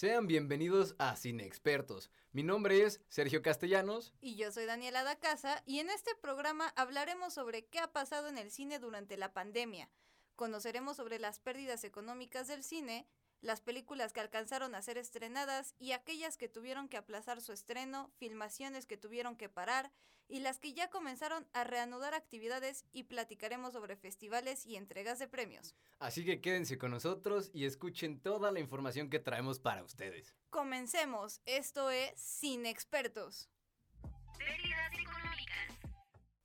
Sean 0.00 0.26
bienvenidos 0.26 0.94
a 0.96 1.14
Cine 1.14 1.44
Expertos. 1.44 2.10
Mi 2.32 2.42
nombre 2.42 2.84
es 2.84 3.02
Sergio 3.10 3.42
Castellanos. 3.42 4.14
Y 4.22 4.34
yo 4.36 4.50
soy 4.50 4.64
Daniela 4.64 5.04
da 5.04 5.16
Casa 5.16 5.62
y 5.66 5.78
en 5.78 5.90
este 5.90 6.14
programa 6.14 6.72
hablaremos 6.74 7.34
sobre 7.34 7.66
qué 7.66 7.80
ha 7.80 7.92
pasado 7.92 8.28
en 8.28 8.38
el 8.38 8.50
cine 8.50 8.78
durante 8.78 9.18
la 9.18 9.34
pandemia. 9.34 9.90
Conoceremos 10.36 10.96
sobre 10.96 11.18
las 11.18 11.38
pérdidas 11.38 11.84
económicas 11.84 12.48
del 12.48 12.64
cine, 12.64 13.06
las 13.40 13.60
películas 13.60 14.12
que 14.12 14.20
alcanzaron 14.20 14.74
a 14.74 14.82
ser 14.82 14.98
estrenadas 14.98 15.74
y 15.78 15.92
aquellas 15.92 16.36
que 16.36 16.48
tuvieron 16.48 16.88
que 16.88 16.96
aplazar 16.96 17.40
su 17.40 17.52
estreno, 17.52 18.10
filmaciones 18.18 18.86
que 18.86 18.96
tuvieron 18.96 19.36
que 19.36 19.48
parar 19.48 19.90
y 20.28 20.40
las 20.40 20.58
que 20.58 20.72
ya 20.72 20.88
comenzaron 20.90 21.46
a 21.52 21.64
reanudar 21.64 22.14
actividades 22.14 22.84
y 22.92 23.04
platicaremos 23.04 23.72
sobre 23.72 23.96
festivales 23.96 24.64
y 24.64 24.76
entregas 24.76 25.18
de 25.18 25.28
premios. 25.28 25.74
Así 25.98 26.24
que 26.24 26.40
quédense 26.40 26.78
con 26.78 26.92
nosotros 26.92 27.50
y 27.52 27.64
escuchen 27.64 28.20
toda 28.20 28.52
la 28.52 28.60
información 28.60 29.10
que 29.10 29.18
traemos 29.18 29.58
para 29.58 29.82
ustedes. 29.82 30.34
Comencemos, 30.50 31.40
esto 31.46 31.90
es 31.90 32.12
Cine 32.20 32.70
Expertos. 32.70 33.50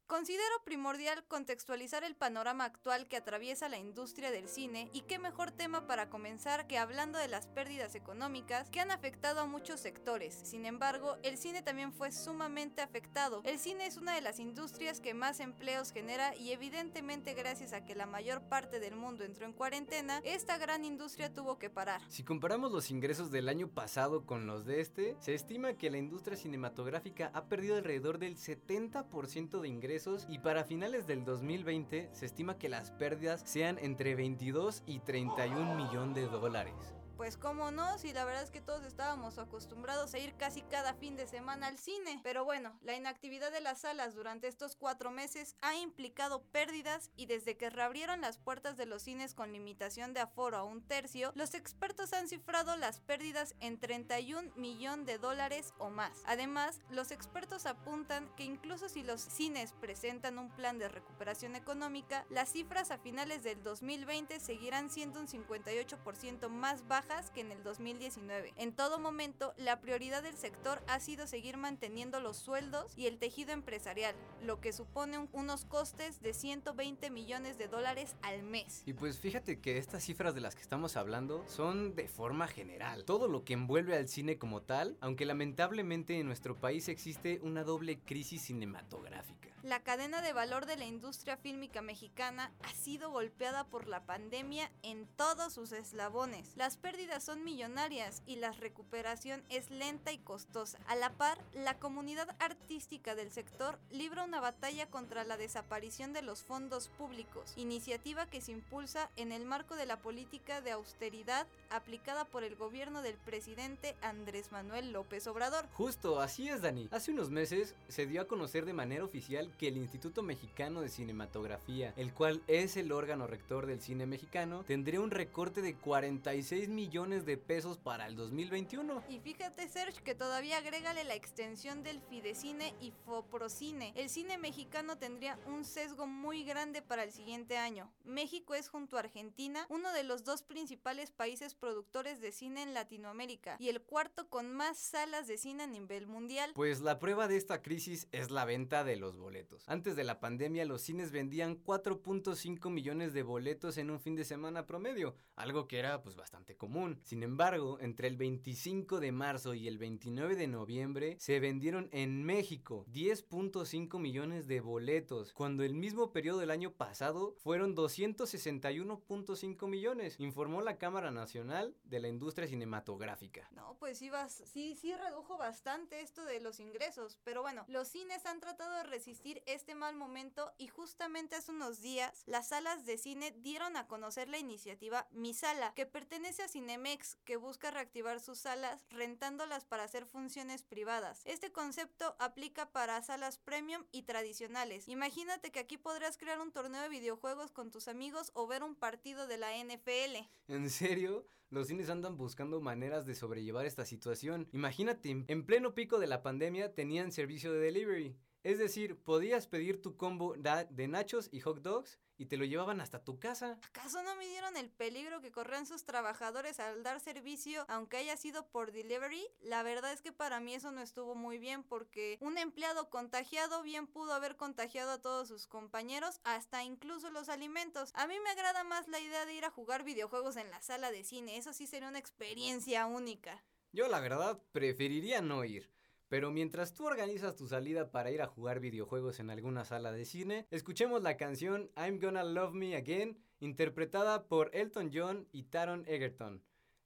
Considero 0.07 0.61
primordial 0.63 1.23
contextualizar 1.27 2.03
el 2.03 2.15
panorama 2.15 2.63
actual 2.65 3.07
que 3.07 3.17
atraviesa 3.17 3.69
la 3.69 3.79
industria 3.79 4.29
del 4.29 4.47
cine 4.47 4.87
y 4.93 5.01
qué 5.01 5.17
mejor 5.17 5.49
tema 5.49 5.87
para 5.87 6.11
comenzar 6.11 6.67
que 6.67 6.77
hablando 6.77 7.17
de 7.17 7.27
las 7.27 7.47
pérdidas 7.47 7.95
económicas 7.95 8.69
que 8.69 8.79
han 8.79 8.91
afectado 8.91 9.39
a 9.39 9.47
muchos 9.47 9.79
sectores. 9.79 10.35
Sin 10.43 10.67
embargo, 10.67 11.17
el 11.23 11.39
cine 11.39 11.63
también 11.63 11.91
fue 11.91 12.11
sumamente 12.11 12.83
afectado. 12.83 13.41
El 13.45 13.57
cine 13.57 13.87
es 13.87 13.97
una 13.97 14.13
de 14.13 14.21
las 14.21 14.39
industrias 14.39 14.99
que 14.99 15.15
más 15.15 15.39
empleos 15.39 15.91
genera 15.91 16.35
y 16.35 16.51
evidentemente 16.51 17.33
gracias 17.33 17.73
a 17.73 17.83
que 17.83 17.95
la 17.95 18.05
mayor 18.05 18.43
parte 18.43 18.79
del 18.79 18.95
mundo 18.95 19.23
entró 19.23 19.47
en 19.47 19.53
cuarentena, 19.53 20.21
esta 20.23 20.59
gran 20.59 20.85
industria 20.85 21.33
tuvo 21.33 21.57
que 21.57 21.71
parar. 21.71 21.99
Si 22.09 22.23
comparamos 22.23 22.71
los 22.71 22.91
ingresos 22.91 23.31
del 23.31 23.49
año 23.49 23.69
pasado 23.69 24.27
con 24.27 24.45
los 24.45 24.65
de 24.65 24.81
este, 24.81 25.15
se 25.19 25.33
estima 25.33 25.73
que 25.73 25.89
la 25.89 25.97
industria 25.97 26.37
cinematográfica 26.37 27.31
ha 27.33 27.45
perdido 27.45 27.75
alrededor 27.75 28.19
del 28.19 28.37
70% 28.37 29.61
de 29.61 29.67
ingresos 29.67 29.95
y 30.29 30.37
para 30.37 30.63
finales 30.63 31.07
del 31.07 31.25
2020 31.25 32.09
se 32.11 32.25
estima 32.27 32.59
que 32.59 32.69
las 32.69 32.91
pérdidas 32.91 33.41
sean 33.43 33.79
entre 33.79 34.13
22 34.13 34.83
y 34.85 34.99
31 34.99 35.73
millones 35.73 36.15
de 36.15 36.27
dólares. 36.27 36.93
Pues 37.17 37.37
cómo 37.37 37.71
no, 37.71 37.97
si 37.97 38.11
la 38.11 38.25
verdad 38.25 38.43
es 38.43 38.51
que 38.51 38.59
todos 38.59 38.83
estábamos 38.83 39.37
acostumbrados 39.37 40.13
a 40.13 40.19
ir 40.19 40.35
casi 40.35 40.63
cada 40.63 40.93
fin 40.95 41.15
de 41.15 41.27
semana 41.27 41.67
al 41.67 41.77
cine. 41.77 42.19
Pero 42.23 42.43
bueno, 42.43 42.77
la 42.81 42.93
inactividad 42.93 43.53
de 43.53 43.61
las 43.61 43.81
salas 43.81 44.15
durante 44.15 44.49
estos 44.49 44.75
cuatro 44.75 45.11
meses 45.11 45.55
ha 45.61 45.75
implicado 45.75 46.43
pérdidas 46.51 47.11
y 47.15 47.27
desde 47.27 47.55
que 47.55 47.69
reabrieron 47.69 48.19
las 48.19 48.37
puertas 48.37 48.75
de 48.75 48.85
los 48.85 49.03
cines 49.03 49.33
con 49.33 49.53
limitación 49.53 50.13
de 50.13 50.19
aforo 50.19 50.57
a 50.57 50.65
un 50.65 50.85
tercio, 50.85 51.31
los 51.35 51.53
expertos 51.53 52.11
han 52.11 52.27
cifrado 52.27 52.75
las 52.75 52.99
pérdidas 52.99 53.55
en 53.61 53.79
31 53.79 54.51
millones 54.57 55.05
de 55.05 55.17
dólares 55.17 55.73
o 55.77 55.89
más. 55.89 56.21
Además, 56.25 56.81
los 56.89 57.11
expertos 57.11 57.65
apuntan 57.65 58.29
que 58.35 58.43
incluso 58.43 58.89
si 58.89 59.03
los 59.03 59.21
cines 59.21 59.71
presentan 59.79 60.37
un 60.37 60.49
plan 60.49 60.77
de 60.79 60.89
recuperación 60.89 61.55
económica, 61.55 62.25
las 62.29 62.49
cifras 62.49 62.91
a 62.91 62.97
finales 62.97 63.43
del 63.43 63.63
2020 63.63 64.37
seguirán 64.41 64.89
siendo 64.89 65.21
un 65.21 65.27
58% 65.27 66.49
más 66.49 66.85
bajas 66.89 67.04
que 67.33 67.41
en 67.41 67.51
el 67.51 67.63
2019. 67.63 68.53
En 68.57 68.73
todo 68.73 68.99
momento, 68.99 69.53
la 69.57 69.79
prioridad 69.79 70.23
del 70.23 70.35
sector 70.35 70.81
ha 70.87 70.99
sido 70.99 71.27
seguir 71.27 71.55
manteniendo 71.55 72.19
los 72.19 72.35
sueldos 72.35 72.91
y 72.97 73.05
el 73.05 73.19
tejido 73.19 73.51
empresarial, 73.53 74.15
lo 74.41 74.59
que 74.59 74.73
supone 74.73 75.17
un- 75.19 75.29
unos 75.31 75.65
costes 75.65 76.21
de 76.21 76.33
120 76.33 77.09
millones 77.11 77.57
de 77.57 77.67
dólares 77.67 78.15
al 78.23 78.41
mes. 78.43 78.81
Y 78.85 78.93
pues 78.93 79.19
fíjate 79.19 79.59
que 79.59 79.77
estas 79.77 80.03
cifras 80.03 80.33
de 80.33 80.41
las 80.41 80.55
que 80.55 80.61
estamos 80.63 80.97
hablando 80.97 81.45
son 81.47 81.95
de 81.95 82.07
forma 82.07 82.47
general. 82.47 83.05
Todo 83.05 83.27
lo 83.27 83.43
que 83.43 83.53
envuelve 83.53 83.95
al 83.95 84.07
cine 84.07 84.37
como 84.37 84.61
tal, 84.63 84.97
aunque 84.99 85.25
lamentablemente 85.25 86.19
en 86.19 86.25
nuestro 86.25 86.55
país 86.59 86.89
existe 86.89 87.39
una 87.43 87.63
doble 87.63 87.99
crisis 87.99 88.41
cinematográfica. 88.41 89.49
La 89.65 89.79
cadena 89.79 90.21
de 90.21 90.31
valor 90.31 90.67
de 90.67 90.77
la 90.77 90.85
industria 90.85 91.37
fílmica 91.37 91.81
mexicana 91.81 92.51
ha 92.61 92.71
sido 92.75 93.09
golpeada 93.09 93.63
por 93.63 93.87
la 93.87 94.05
pandemia 94.05 94.69
en 94.83 95.07
todos 95.17 95.53
sus 95.53 95.71
eslabones. 95.71 96.51
Las 96.55 96.77
pérdidas 96.77 97.23
son 97.23 97.43
millonarias 97.43 98.21
y 98.27 98.35
la 98.35 98.51
recuperación 98.51 99.43
es 99.49 99.71
lenta 99.71 100.11
y 100.11 100.19
costosa. 100.19 100.77
A 100.85 100.95
la 100.95 101.09
par, 101.09 101.39
la 101.55 101.79
comunidad 101.79 102.35
artística 102.37 103.15
del 103.15 103.31
sector 103.31 103.79
libra 103.89 104.23
una 104.23 104.39
batalla 104.39 104.85
contra 104.85 105.23
la 105.23 105.35
desaparición 105.35 106.13
de 106.13 106.21
los 106.21 106.43
fondos 106.43 106.89
públicos, 106.89 107.51
iniciativa 107.55 108.27
que 108.27 108.41
se 108.41 108.51
impulsa 108.51 109.09
en 109.15 109.31
el 109.31 109.45
marco 109.45 109.75
de 109.75 109.87
la 109.87 109.97
política 109.97 110.61
de 110.61 110.73
austeridad 110.73 111.47
aplicada 111.71 112.25
por 112.25 112.43
el 112.43 112.55
gobierno 112.55 113.01
del 113.01 113.15
presidente 113.15 113.95
Andrés 114.03 114.51
Manuel 114.51 114.91
López 114.91 115.25
Obrador. 115.25 115.65
Justo, 115.73 116.21
así 116.21 116.49
es, 116.49 116.61
Dani. 116.61 116.87
Hace 116.91 117.13
unos 117.13 117.31
meses 117.31 117.73
se 117.87 118.05
dio 118.05 118.21
a 118.21 118.27
conocer 118.27 118.65
de 118.65 118.73
manera 118.73 119.03
oficial 119.03 119.51
que 119.57 119.67
el 119.67 119.77
Instituto 119.77 120.23
Mexicano 120.23 120.81
de 120.81 120.89
Cinematografía, 120.89 121.93
el 121.97 122.13
cual 122.13 122.41
es 122.47 122.77
el 122.77 122.91
órgano 122.91 123.27
rector 123.27 123.65
del 123.65 123.81
cine 123.81 124.05
mexicano, 124.05 124.63
tendría 124.67 125.01
un 125.01 125.11
recorte 125.11 125.61
de 125.61 125.75
46 125.75 126.69
millones 126.69 127.25
de 127.25 127.37
pesos 127.37 127.77
para 127.77 128.07
el 128.07 128.15
2021. 128.15 129.03
Y 129.09 129.19
fíjate, 129.19 129.67
Serge, 129.67 130.01
que 130.01 130.15
todavía 130.15 130.57
agrégale 130.57 131.03
la 131.03 131.15
extensión 131.15 131.83
del 131.83 132.01
Fidecine 132.01 132.73
y 132.81 132.91
Foprocine. 133.05 133.93
El 133.95 134.09
cine 134.09 134.37
mexicano 134.37 134.97
tendría 134.97 135.39
un 135.47 135.65
sesgo 135.65 136.07
muy 136.07 136.43
grande 136.43 136.81
para 136.81 137.03
el 137.03 137.11
siguiente 137.11 137.57
año. 137.57 137.91
México 138.03 138.55
es, 138.55 138.69
junto 138.69 138.97
a 138.97 139.01
Argentina, 139.01 139.65
uno 139.69 139.91
de 139.91 140.03
los 140.03 140.23
dos 140.23 140.43
principales 140.43 141.11
países 141.11 141.55
productores 141.55 142.21
de 142.21 142.31
cine 142.31 142.63
en 142.63 142.73
Latinoamérica 142.73 143.57
y 143.59 143.69
el 143.69 143.81
cuarto 143.81 144.29
con 144.29 144.51
más 144.53 144.77
salas 144.77 145.27
de 145.27 145.37
cine 145.37 145.63
a 145.63 145.67
nivel 145.67 146.07
mundial. 146.07 146.51
Pues 146.55 146.81
la 146.81 146.99
prueba 146.99 147.27
de 147.27 147.37
esta 147.37 147.61
crisis 147.61 148.07
es 148.11 148.31
la 148.31 148.45
venta 148.45 148.83
de 148.83 148.95
los 148.95 149.17
boletos. 149.17 149.44
Antes 149.67 149.95
de 149.95 150.03
la 150.03 150.19
pandemia, 150.19 150.65
los 150.65 150.81
cines 150.81 151.11
vendían 151.11 151.63
4.5 151.63 152.69
millones 152.69 153.13
de 153.13 153.23
boletos 153.23 153.77
en 153.77 153.89
un 153.89 153.99
fin 153.99 154.15
de 154.15 154.25
semana 154.25 154.65
promedio, 154.65 155.15
algo 155.35 155.67
que 155.67 155.79
era 155.79 156.01
pues 156.01 156.15
bastante 156.15 156.55
común. 156.55 156.99
Sin 157.03 157.23
embargo, 157.23 157.77
entre 157.79 158.07
el 158.07 158.17
25 158.17 158.99
de 158.99 159.11
marzo 159.11 159.53
y 159.53 159.67
el 159.67 159.77
29 159.77 160.35
de 160.35 160.47
noviembre 160.47 161.17
se 161.19 161.39
vendieron 161.39 161.89
en 161.91 162.23
México 162.23 162.85
10.5 162.91 163.99
millones 163.99 164.47
de 164.47 164.61
boletos, 164.61 165.33
cuando 165.33 165.63
el 165.63 165.73
mismo 165.73 166.11
periodo 166.11 166.39
del 166.39 166.51
año 166.51 166.71
pasado 166.71 167.35
fueron 167.37 167.75
261.5 167.75 169.67
millones, 169.67 170.19
informó 170.19 170.61
la 170.61 170.77
Cámara 170.77 171.11
Nacional 171.11 171.75
de 171.83 171.99
la 171.99 172.07
Industria 172.07 172.47
Cinematográfica. 172.47 173.49
No, 173.51 173.75
pues 173.79 173.97
sí, 173.97 174.09
sí, 174.45 174.75
sí 174.75 174.95
redujo 174.95 175.37
bastante 175.37 176.01
esto 176.01 176.23
de 176.25 176.39
los 176.39 176.59
ingresos. 176.59 177.19
Pero 177.23 177.41
bueno, 177.41 177.65
los 177.67 177.87
cines 177.87 178.25
han 178.25 178.39
tratado 178.39 178.73
de 178.75 178.83
resistir 178.83 179.34
este 179.45 179.75
mal 179.75 179.95
momento 179.95 180.53
y 180.57 180.67
justamente 180.67 181.35
hace 181.35 181.51
unos 181.51 181.81
días 181.81 182.23
las 182.25 182.49
salas 182.49 182.85
de 182.85 182.97
cine 182.97 183.31
dieron 183.37 183.77
a 183.77 183.87
conocer 183.87 184.29
la 184.29 184.37
iniciativa 184.37 185.07
Mi 185.11 185.33
Sala, 185.33 185.73
que 185.75 185.85
pertenece 185.85 186.43
a 186.43 186.47
Cinemex, 186.47 187.17
que 187.25 187.37
busca 187.37 187.71
reactivar 187.71 188.19
sus 188.19 188.39
salas 188.39 188.85
rentándolas 188.89 189.65
para 189.65 189.83
hacer 189.83 190.05
funciones 190.05 190.63
privadas. 190.63 191.21
Este 191.25 191.51
concepto 191.51 192.15
aplica 192.19 192.71
para 192.71 193.01
salas 193.01 193.37
premium 193.37 193.83
y 193.91 194.03
tradicionales. 194.03 194.87
Imagínate 194.87 195.51
que 195.51 195.59
aquí 195.59 195.77
podrás 195.77 196.17
crear 196.17 196.39
un 196.39 196.51
torneo 196.51 196.81
de 196.81 196.89
videojuegos 196.89 197.51
con 197.51 197.71
tus 197.71 197.87
amigos 197.87 198.31
o 198.33 198.47
ver 198.47 198.63
un 198.63 198.75
partido 198.75 199.27
de 199.27 199.37
la 199.37 199.51
NFL. 199.57 200.27
¿En 200.47 200.69
serio? 200.69 201.27
Los 201.49 201.67
cines 201.67 201.89
andan 201.89 202.17
buscando 202.17 202.59
maneras 202.59 203.05
de 203.05 203.15
sobrellevar 203.15 203.65
esta 203.65 203.85
situación. 203.85 204.49
Imagínate, 204.51 205.23
en 205.27 205.45
pleno 205.45 205.75
pico 205.75 205.99
de 205.99 206.07
la 206.07 206.23
pandemia 206.23 206.73
tenían 206.73 207.11
servicio 207.11 207.53
de 207.53 207.59
delivery. 207.59 208.17
Es 208.45 208.59
decir, 208.59 208.95
podías 208.95 209.47
pedir 209.47 209.81
tu 209.81 209.97
combo 209.97 210.35
de 210.35 210.87
nachos 210.87 211.29
y 211.31 211.39
hot 211.39 211.63
dogs 211.63 211.97
y 212.15 212.27
te 212.27 212.37
lo 212.37 212.45
llevaban 212.45 212.79
hasta 212.79 213.03
tu 213.03 213.17
casa. 213.17 213.57
¿Acaso 213.69 214.03
no 214.03 214.15
midieron 214.17 214.55
el 214.55 214.69
peligro 214.69 215.19
que 215.19 215.31
corrían 215.31 215.65
sus 215.65 215.83
trabajadores 215.83 216.59
al 216.59 216.83
dar 216.83 216.99
servicio, 216.99 217.65
aunque 217.69 217.97
haya 217.97 218.15
sido 218.17 218.45
por 218.51 218.71
delivery? 218.71 219.25
La 219.41 219.63
verdad 219.63 219.91
es 219.91 220.03
que 220.03 220.11
para 220.11 220.39
mí 220.41 220.53
eso 220.53 220.71
no 220.71 220.83
estuvo 220.83 221.15
muy 221.15 221.39
bien 221.39 221.63
porque 221.63 222.19
un 222.21 222.37
empleado 222.37 222.91
contagiado 222.91 223.63
bien 223.63 223.87
pudo 223.87 224.13
haber 224.13 224.35
contagiado 224.35 224.91
a 224.91 225.01
todos 225.01 225.27
sus 225.27 225.47
compañeros, 225.47 226.21
hasta 226.23 226.63
incluso 226.63 227.09
los 227.09 227.29
alimentos. 227.29 227.89
A 227.95 228.05
mí 228.05 228.13
me 228.23 228.29
agrada 228.29 228.63
más 228.63 228.87
la 228.87 228.99
idea 228.99 229.25
de 229.25 229.33
ir 229.33 229.45
a 229.45 229.49
jugar 229.49 229.83
videojuegos 229.83 230.35
en 230.35 230.51
la 230.51 230.61
sala 230.61 230.91
de 230.91 231.03
cine, 231.03 231.37
eso 231.37 231.51
sí 231.51 231.65
sería 231.65 231.89
una 231.89 231.97
experiencia 231.97 232.85
única. 232.85 233.43
Yo 233.71 233.87
la 233.87 234.01
verdad 234.01 234.39
preferiría 234.51 235.23
no 235.23 235.43
ir. 235.45 235.74
Pero 236.15 236.31
mientras 236.31 236.73
tú 236.73 236.85
organizas 236.85 237.35
tu 237.35 237.45
salida 237.45 237.91
para 237.91 238.09
ir 238.09 238.21
a 238.21 238.27
jugar 238.27 238.61
videojuegos 238.61 239.19
en 239.19 239.29
alguna 239.29 239.65
sala 239.65 239.91
de 239.91 240.05
cine, 240.05 240.47
escuchemos 240.49 241.03
la 241.03 241.17
canción 241.17 241.69
I'm 241.75 241.99
Gonna 241.99 242.23
Love 242.23 242.53
Me 242.53 242.77
Again, 242.77 243.19
interpretada 243.41 244.23
por 244.29 244.49
Elton 244.53 244.91
John 244.93 245.27
y 245.33 245.43
Taron 245.43 245.83
Egerton, 245.89 246.41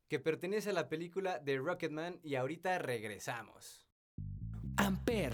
que 0.07 0.17
pertenece 0.17 0.71
a 0.71 0.73
la 0.73 0.89
película 0.89 1.43
The 1.45 1.57
Rocketman 1.57 2.19
y 2.23 2.33
ahorita 2.33 2.79
regresamos. 2.79 3.87
Amper. 4.77 5.33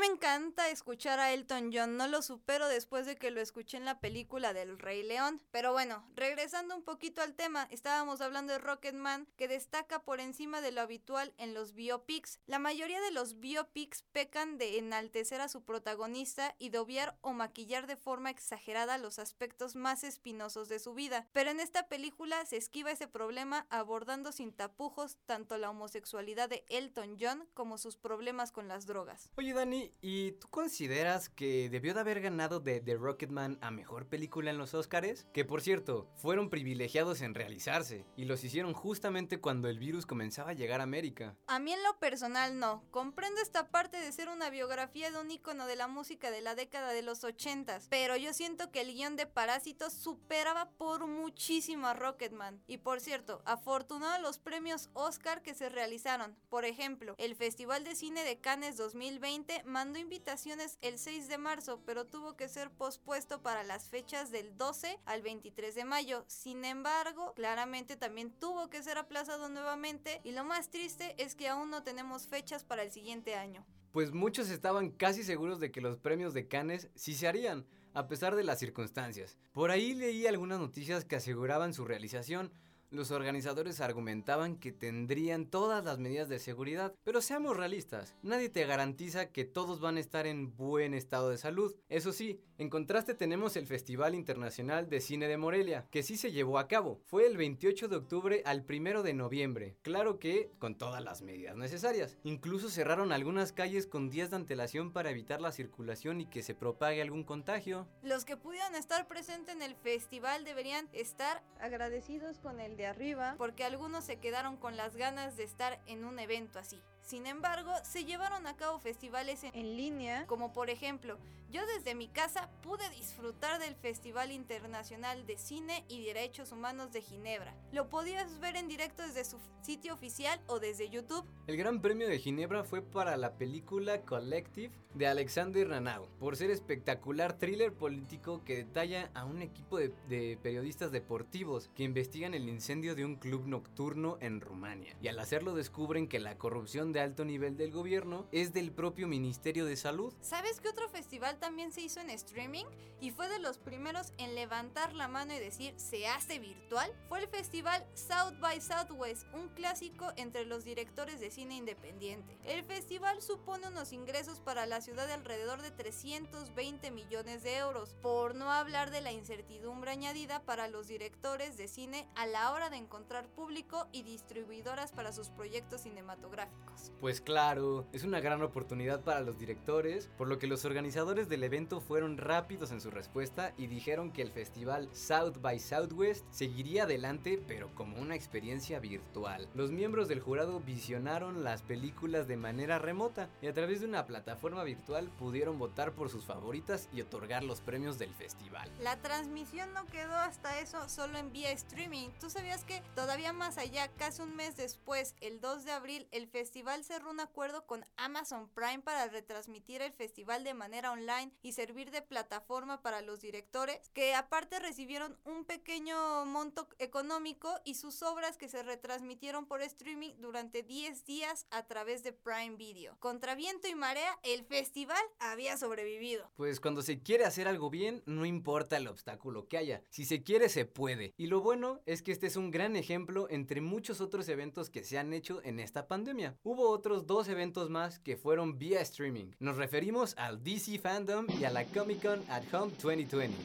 Me 0.00 0.06
encanta 0.06 0.49
escuchar 0.68 1.20
a 1.20 1.32
Elton 1.32 1.70
John, 1.72 1.96
no 1.96 2.06
lo 2.08 2.20
supero 2.20 2.68
después 2.68 3.06
de 3.06 3.16
que 3.16 3.30
lo 3.30 3.40
escuché 3.40 3.78
en 3.78 3.84
la 3.84 4.00
película 4.00 4.52
del 4.52 4.78
Rey 4.78 5.02
León. 5.02 5.40
Pero 5.50 5.72
bueno, 5.72 6.04
regresando 6.14 6.76
un 6.76 6.82
poquito 6.82 7.22
al 7.22 7.34
tema, 7.34 7.66
estábamos 7.70 8.20
hablando 8.20 8.52
de 8.52 8.58
Rocketman, 8.58 9.26
que 9.36 9.48
destaca 9.48 10.02
por 10.02 10.20
encima 10.20 10.60
de 10.60 10.72
lo 10.72 10.82
habitual 10.82 11.32
en 11.38 11.54
los 11.54 11.72
biopics. 11.72 12.40
La 12.46 12.58
mayoría 12.58 13.00
de 13.00 13.10
los 13.10 13.40
biopics 13.40 14.02
pecan 14.12 14.58
de 14.58 14.78
enaltecer 14.78 15.40
a 15.40 15.48
su 15.48 15.62
protagonista 15.62 16.54
y 16.58 16.68
de 16.68 16.80
o 17.20 17.32
maquillar 17.32 17.86
de 17.86 17.96
forma 17.96 18.30
exagerada 18.30 18.98
los 18.98 19.18
aspectos 19.18 19.76
más 19.76 20.02
espinosos 20.02 20.68
de 20.68 20.78
su 20.78 20.94
vida. 20.94 21.28
Pero 21.32 21.50
en 21.50 21.60
esta 21.60 21.88
película 21.88 22.44
se 22.46 22.56
esquiva 22.56 22.90
ese 22.90 23.06
problema 23.06 23.66
abordando 23.70 24.32
sin 24.32 24.52
tapujos 24.52 25.16
tanto 25.26 25.56
la 25.58 25.70
homosexualidad 25.70 26.48
de 26.48 26.64
Elton 26.68 27.16
John 27.20 27.46
como 27.54 27.78
sus 27.78 27.96
problemas 27.96 28.50
con 28.50 28.66
las 28.66 28.86
drogas. 28.86 29.30
Oye 29.36 29.52
Dani, 29.52 29.92
¿y 30.00 30.32
tú 30.32 30.48
consideras 30.50 31.28
que 31.28 31.70
debió 31.70 31.94
de 31.94 32.00
haber 32.00 32.20
ganado 32.20 32.60
de 32.60 32.80
The 32.80 32.96
Rocketman 32.96 33.58
a 33.60 33.70
mejor 33.70 34.06
película 34.06 34.50
en 34.50 34.58
los 34.58 34.74
Oscars? 34.74 35.26
Que 35.32 35.44
por 35.44 35.62
cierto, 35.62 36.08
fueron 36.16 36.50
privilegiados 36.50 37.22
en 37.22 37.34
realizarse 37.34 38.04
y 38.16 38.24
los 38.24 38.42
hicieron 38.42 38.74
justamente 38.74 39.40
cuando 39.40 39.68
el 39.68 39.78
virus 39.78 40.06
comenzaba 40.06 40.50
a 40.50 40.54
llegar 40.54 40.80
a 40.80 40.84
América. 40.84 41.36
A 41.46 41.58
mí 41.60 41.72
en 41.72 41.82
lo 41.82 41.98
personal 41.98 42.58
no. 42.58 42.82
Comprendo 42.90 43.40
esta 43.40 43.68
parte 43.68 43.98
de 43.98 44.12
ser 44.12 44.28
una 44.28 44.50
biografía 44.50 45.10
de 45.10 45.20
un 45.20 45.30
ícono 45.30 45.66
de 45.66 45.76
la 45.76 45.86
música 45.86 46.30
de 46.30 46.40
la 46.40 46.54
década 46.54 46.92
de 46.92 47.02
los 47.02 47.22
ochentas, 47.22 47.86
pero 47.88 48.16
yo 48.16 48.32
siento 48.32 48.72
que 48.72 48.80
el 48.80 48.92
guion 48.92 49.16
de 49.16 49.26
Parásitos 49.26 49.92
superaba 49.92 50.70
por 50.70 51.06
muchísimo 51.06 51.86
a 51.86 51.94
Rocketman. 51.94 52.62
Y 52.66 52.78
por 52.78 53.00
cierto, 53.00 53.42
afortunado 53.44 54.20
los 54.20 54.38
premios 54.38 54.90
Oscar 54.94 55.42
que 55.42 55.54
se 55.54 55.68
realizaron. 55.68 56.36
Por 56.48 56.64
ejemplo, 56.64 57.14
el 57.18 57.36
Festival 57.36 57.84
de 57.84 57.94
Cine 57.94 58.24
de 58.24 58.40
Cannes 58.40 58.76
2020 58.76 59.62
mandó 59.64 59.98
invitaciones 59.98 60.39
el 60.46 60.98
6 60.98 61.28
de 61.28 61.36
marzo, 61.36 61.82
pero 61.84 62.06
tuvo 62.06 62.34
que 62.34 62.48
ser 62.48 62.70
pospuesto 62.70 63.42
para 63.42 63.62
las 63.62 63.90
fechas 63.90 64.30
del 64.30 64.56
12 64.56 64.98
al 65.04 65.20
23 65.20 65.74
de 65.74 65.84
mayo. 65.84 66.24
Sin 66.28 66.64
embargo, 66.64 67.34
claramente 67.34 67.96
también 67.96 68.30
tuvo 68.30 68.70
que 68.70 68.82
ser 68.82 68.96
aplazado 68.96 69.50
nuevamente 69.50 70.22
y 70.24 70.32
lo 70.32 70.44
más 70.44 70.70
triste 70.70 71.14
es 71.18 71.34
que 71.34 71.48
aún 71.48 71.68
no 71.68 71.82
tenemos 71.82 72.26
fechas 72.26 72.64
para 72.64 72.82
el 72.82 72.90
siguiente 72.90 73.34
año. 73.34 73.66
Pues 73.92 74.12
muchos 74.12 74.48
estaban 74.48 74.90
casi 74.90 75.24
seguros 75.24 75.60
de 75.60 75.70
que 75.70 75.82
los 75.82 75.98
premios 75.98 76.32
de 76.32 76.48
Cannes 76.48 76.88
sí 76.94 77.14
se 77.14 77.28
harían, 77.28 77.66
a 77.92 78.08
pesar 78.08 78.34
de 78.34 78.44
las 78.44 78.58
circunstancias. 78.58 79.36
Por 79.52 79.70
ahí 79.70 79.92
leí 79.92 80.26
algunas 80.26 80.58
noticias 80.58 81.04
que 81.04 81.16
aseguraban 81.16 81.74
su 81.74 81.84
realización, 81.84 82.50
los 82.90 83.10
organizadores 83.10 83.80
argumentaban 83.80 84.56
que 84.56 84.72
tendrían 84.72 85.46
todas 85.46 85.84
las 85.84 85.98
medidas 85.98 86.28
de 86.28 86.38
seguridad, 86.38 86.94
pero 87.04 87.20
seamos 87.20 87.56
realistas, 87.56 88.14
nadie 88.22 88.48
te 88.48 88.66
garantiza 88.66 89.30
que 89.30 89.44
todos 89.44 89.80
van 89.80 89.96
a 89.96 90.00
estar 90.00 90.26
en 90.26 90.56
buen 90.56 90.94
estado 90.94 91.30
de 91.30 91.38
salud. 91.38 91.74
Eso 91.88 92.12
sí, 92.12 92.40
en 92.60 92.68
contraste 92.68 93.14
tenemos 93.14 93.56
el 93.56 93.66
Festival 93.66 94.14
Internacional 94.14 94.90
de 94.90 95.00
Cine 95.00 95.28
de 95.28 95.38
Morelia, 95.38 95.86
que 95.90 96.02
sí 96.02 96.18
se 96.18 96.30
llevó 96.30 96.58
a 96.58 96.68
cabo. 96.68 97.00
Fue 97.06 97.26
el 97.26 97.38
28 97.38 97.88
de 97.88 97.96
octubre 97.96 98.42
al 98.44 98.66
1 98.68 99.02
de 99.02 99.14
noviembre. 99.14 99.78
Claro 99.80 100.18
que 100.18 100.50
con 100.58 100.76
todas 100.76 101.02
las 101.02 101.22
medidas 101.22 101.56
necesarias. 101.56 102.18
Incluso 102.22 102.68
cerraron 102.68 103.12
algunas 103.12 103.52
calles 103.52 103.86
con 103.86 104.10
días 104.10 104.28
de 104.28 104.36
antelación 104.36 104.92
para 104.92 105.08
evitar 105.08 105.40
la 105.40 105.52
circulación 105.52 106.20
y 106.20 106.26
que 106.26 106.42
se 106.42 106.54
propague 106.54 107.00
algún 107.00 107.24
contagio. 107.24 107.88
Los 108.02 108.26
que 108.26 108.36
pudieron 108.36 108.74
estar 108.74 109.08
presentes 109.08 109.54
en 109.54 109.62
el 109.62 109.74
festival 109.74 110.44
deberían 110.44 110.86
estar 110.92 111.42
agradecidos 111.60 112.40
con 112.40 112.60
el 112.60 112.76
de 112.76 112.88
arriba 112.88 113.36
porque 113.38 113.64
algunos 113.64 114.04
se 114.04 114.18
quedaron 114.18 114.58
con 114.58 114.76
las 114.76 114.96
ganas 114.96 115.34
de 115.38 115.44
estar 115.44 115.80
en 115.86 116.04
un 116.04 116.18
evento 116.18 116.58
así. 116.58 116.78
Sin 117.10 117.26
embargo, 117.26 117.72
se 117.82 118.04
llevaron 118.04 118.46
a 118.46 118.54
cabo 118.54 118.78
festivales 118.78 119.42
en, 119.42 119.76
línea, 119.76 120.28
como 120.28 120.52
por 120.52 120.70
ejemplo, 120.70 121.18
yo 121.50 121.66
desde 121.66 121.96
mi 121.96 122.06
casa 122.06 122.48
pude 122.62 122.88
disfrutar 122.90 123.58
del 123.58 123.74
Festival 123.74 124.30
Internacional 124.30 125.26
de 125.26 125.36
Cine 125.36 125.84
y 125.88 126.04
Derechos 126.04 126.52
Humanos 126.52 126.92
de 126.92 127.02
Ginebra. 127.02 127.52
Lo 127.72 127.88
podías 127.88 128.38
ver 128.38 128.54
en 128.54 128.68
directo 128.68 129.02
desde 129.02 129.24
su 129.24 129.38
sitio 129.62 129.92
oficial 129.92 130.40
o 130.46 130.60
desde 130.60 130.88
YouTube. 130.88 131.26
El 131.48 131.56
Gran 131.56 131.82
Premio 131.82 132.06
de 132.06 132.20
Ginebra 132.20 132.62
fue 132.62 132.80
para 132.80 133.16
la 133.16 133.34
película 133.34 134.02
Collective 134.02 134.72
de 134.94 135.06
Alexander 135.06 135.68
Ranau, 135.68 136.08
por 136.18 136.36
ser 136.36 136.50
espectacular 136.50 137.36
thriller 137.38 137.72
político 137.72 138.42
que 138.44 138.56
detalla 138.56 139.10
a 139.14 139.24
un 139.24 139.42
equipo 139.42 139.78
de, 139.78 139.92
de 140.08 140.38
periodistas 140.42 140.90
deportivos 140.92 141.70
que 141.74 141.84
investigan 141.84 142.34
el 142.34 142.48
incendio 142.48 142.94
de 142.94 143.04
un 143.04 143.16
club 143.16 143.46
nocturno 143.46 144.16
en 144.20 144.40
Rumania. 144.40 144.96
Y 145.02 145.08
al 145.08 145.18
hacerlo 145.18 145.54
descubren 145.54 146.08
que 146.08 146.18
la 146.18 146.38
corrupción 146.38 146.92
de 146.92 146.99
alto 147.00 147.24
nivel 147.24 147.56
del 147.56 147.72
gobierno 147.72 148.26
es 148.32 148.52
del 148.52 148.72
propio 148.72 149.08
Ministerio 149.08 149.64
de 149.64 149.76
Salud. 149.76 150.12
¿Sabes 150.20 150.60
qué 150.60 150.68
otro 150.68 150.88
festival 150.88 151.38
también 151.38 151.72
se 151.72 151.80
hizo 151.80 152.00
en 152.00 152.10
streaming? 152.10 152.64
Y 153.00 153.10
fue 153.10 153.28
de 153.28 153.38
los 153.38 153.58
primeros 153.58 154.12
en 154.18 154.34
levantar 154.34 154.92
la 154.94 155.08
mano 155.08 155.34
y 155.34 155.38
decir 155.38 155.74
se 155.76 156.06
hace 156.06 156.38
virtual. 156.38 156.92
Fue 157.08 157.20
el 157.20 157.28
festival 157.28 157.84
South 157.94 158.38
by 158.40 158.60
Southwest, 158.60 159.26
un 159.34 159.48
clásico 159.48 160.12
entre 160.16 160.44
los 160.44 160.64
directores 160.64 161.20
de 161.20 161.30
cine 161.30 161.56
independiente. 161.56 162.38
El 162.44 162.64
festival 162.64 163.22
supone 163.22 163.68
unos 163.68 163.92
ingresos 163.92 164.40
para 164.40 164.66
la 164.66 164.80
ciudad 164.80 165.06
de 165.06 165.14
alrededor 165.14 165.62
de 165.62 165.70
320 165.70 166.90
millones 166.90 167.42
de 167.42 167.56
euros, 167.56 167.96
por 168.02 168.34
no 168.34 168.52
hablar 168.52 168.90
de 168.90 169.00
la 169.00 169.12
incertidumbre 169.12 169.90
añadida 169.90 170.40
para 170.44 170.68
los 170.68 170.88
directores 170.88 171.56
de 171.56 171.68
cine 171.68 172.06
a 172.14 172.26
la 172.26 172.52
hora 172.52 172.70
de 172.70 172.76
encontrar 172.76 173.28
público 173.28 173.88
y 173.92 174.02
distribuidoras 174.02 174.92
para 174.92 175.12
sus 175.12 175.30
proyectos 175.30 175.82
cinematográficos. 175.82 176.89
Pues 177.00 177.20
claro, 177.20 177.86
es 177.92 178.04
una 178.04 178.20
gran 178.20 178.42
oportunidad 178.42 179.02
para 179.02 179.20
los 179.20 179.38
directores, 179.38 180.10
por 180.18 180.28
lo 180.28 180.38
que 180.38 180.46
los 180.46 180.64
organizadores 180.64 181.28
del 181.28 181.44
evento 181.44 181.80
fueron 181.80 182.18
rápidos 182.18 182.72
en 182.72 182.80
su 182.80 182.90
respuesta 182.90 183.54
y 183.56 183.66
dijeron 183.66 184.10
que 184.12 184.22
el 184.22 184.30
festival 184.30 184.88
South 184.92 185.40
by 185.40 185.58
Southwest 185.58 186.26
seguiría 186.30 186.84
adelante 186.84 187.42
pero 187.46 187.74
como 187.74 187.98
una 187.98 188.14
experiencia 188.14 188.80
virtual. 188.80 189.48
Los 189.54 189.70
miembros 189.70 190.08
del 190.08 190.20
jurado 190.20 190.60
visionaron 190.60 191.42
las 191.42 191.62
películas 191.62 192.28
de 192.28 192.36
manera 192.36 192.78
remota 192.78 193.28
y 193.42 193.46
a 193.46 193.54
través 193.54 193.80
de 193.80 193.86
una 193.86 194.06
plataforma 194.06 194.62
virtual 194.64 195.08
pudieron 195.18 195.58
votar 195.58 195.92
por 195.92 196.10
sus 196.10 196.24
favoritas 196.24 196.88
y 196.92 197.00
otorgar 197.00 197.44
los 197.44 197.60
premios 197.60 197.98
del 197.98 198.14
festival. 198.14 198.70
La 198.80 198.96
transmisión 198.96 199.72
no 199.72 199.86
quedó 199.86 200.14
hasta 200.16 200.60
eso 200.60 200.88
solo 200.88 201.18
en 201.18 201.32
vía 201.32 201.50
streaming. 201.52 202.10
¿Tú 202.20 202.30
sabías 202.30 202.64
que 202.64 202.82
todavía 202.94 203.32
más 203.32 203.58
allá, 203.58 203.88
casi 203.96 204.22
un 204.22 204.36
mes 204.36 204.56
después, 204.56 205.14
el 205.20 205.40
2 205.40 205.64
de 205.64 205.72
abril, 205.72 206.06
el 206.10 206.28
festival 206.28 206.69
cerró 206.78 207.10
un 207.10 207.20
acuerdo 207.20 207.66
con 207.66 207.84
Amazon 207.96 208.48
Prime 208.48 208.80
para 208.80 209.08
retransmitir 209.08 209.82
el 209.82 209.92
festival 209.92 210.44
de 210.44 210.54
manera 210.54 210.92
online 210.92 211.32
y 211.42 211.52
servir 211.52 211.90
de 211.90 212.02
plataforma 212.02 212.80
para 212.82 213.00
los 213.00 213.20
directores, 213.20 213.90
que 213.92 214.14
aparte 214.14 214.60
recibieron 214.60 215.18
un 215.24 215.44
pequeño 215.44 216.24
monto 216.26 216.68
económico 216.78 217.52
y 217.64 217.74
sus 217.74 218.02
obras 218.02 218.36
que 218.36 218.48
se 218.48 218.62
retransmitieron 218.62 219.46
por 219.46 219.62
streaming 219.62 220.12
durante 220.18 220.62
10 220.62 221.04
días 221.04 221.46
a 221.50 221.66
través 221.66 222.02
de 222.02 222.12
Prime 222.12 222.56
Video. 222.56 222.96
Contra 223.00 223.34
viento 223.34 223.66
y 223.68 223.74
marea, 223.74 224.18
el 224.22 224.44
festival 224.44 225.02
había 225.18 225.56
sobrevivido. 225.56 226.30
Pues 226.36 226.60
cuando 226.60 226.82
se 226.82 227.02
quiere 227.02 227.24
hacer 227.24 227.48
algo 227.48 227.70
bien, 227.70 228.02
no 228.06 228.24
importa 228.24 228.76
el 228.76 228.86
obstáculo 228.86 229.48
que 229.48 229.58
haya. 229.58 229.82
Si 229.90 230.04
se 230.04 230.22
quiere, 230.22 230.48
se 230.48 230.66
puede. 230.66 231.14
Y 231.16 231.26
lo 231.26 231.40
bueno 231.40 231.80
es 231.86 232.02
que 232.02 232.12
este 232.12 232.26
es 232.26 232.36
un 232.36 232.50
gran 232.50 232.76
ejemplo 232.76 233.26
entre 233.30 233.60
muchos 233.60 234.00
otros 234.00 234.28
eventos 234.28 234.70
que 234.70 234.84
se 234.84 234.98
han 234.98 235.12
hecho 235.12 235.42
en 235.42 235.58
esta 235.58 235.88
pandemia. 235.88 236.36
Hubo 236.42 236.59
otros 236.68 237.06
dos 237.06 237.28
eventos 237.28 237.70
más 237.70 237.98
que 237.98 238.16
fueron 238.16 238.58
vía 238.58 238.80
streaming. 238.80 239.32
Nos 239.38 239.56
referimos 239.56 240.14
al 240.16 240.42
DC 240.42 240.78
Fandom 240.78 241.26
y 241.38 241.44
a 241.44 241.50
la 241.50 241.64
Comic 241.64 242.02
Con 242.02 242.22
at 242.30 242.42
Home 242.52 242.72
2020. 242.82 243.36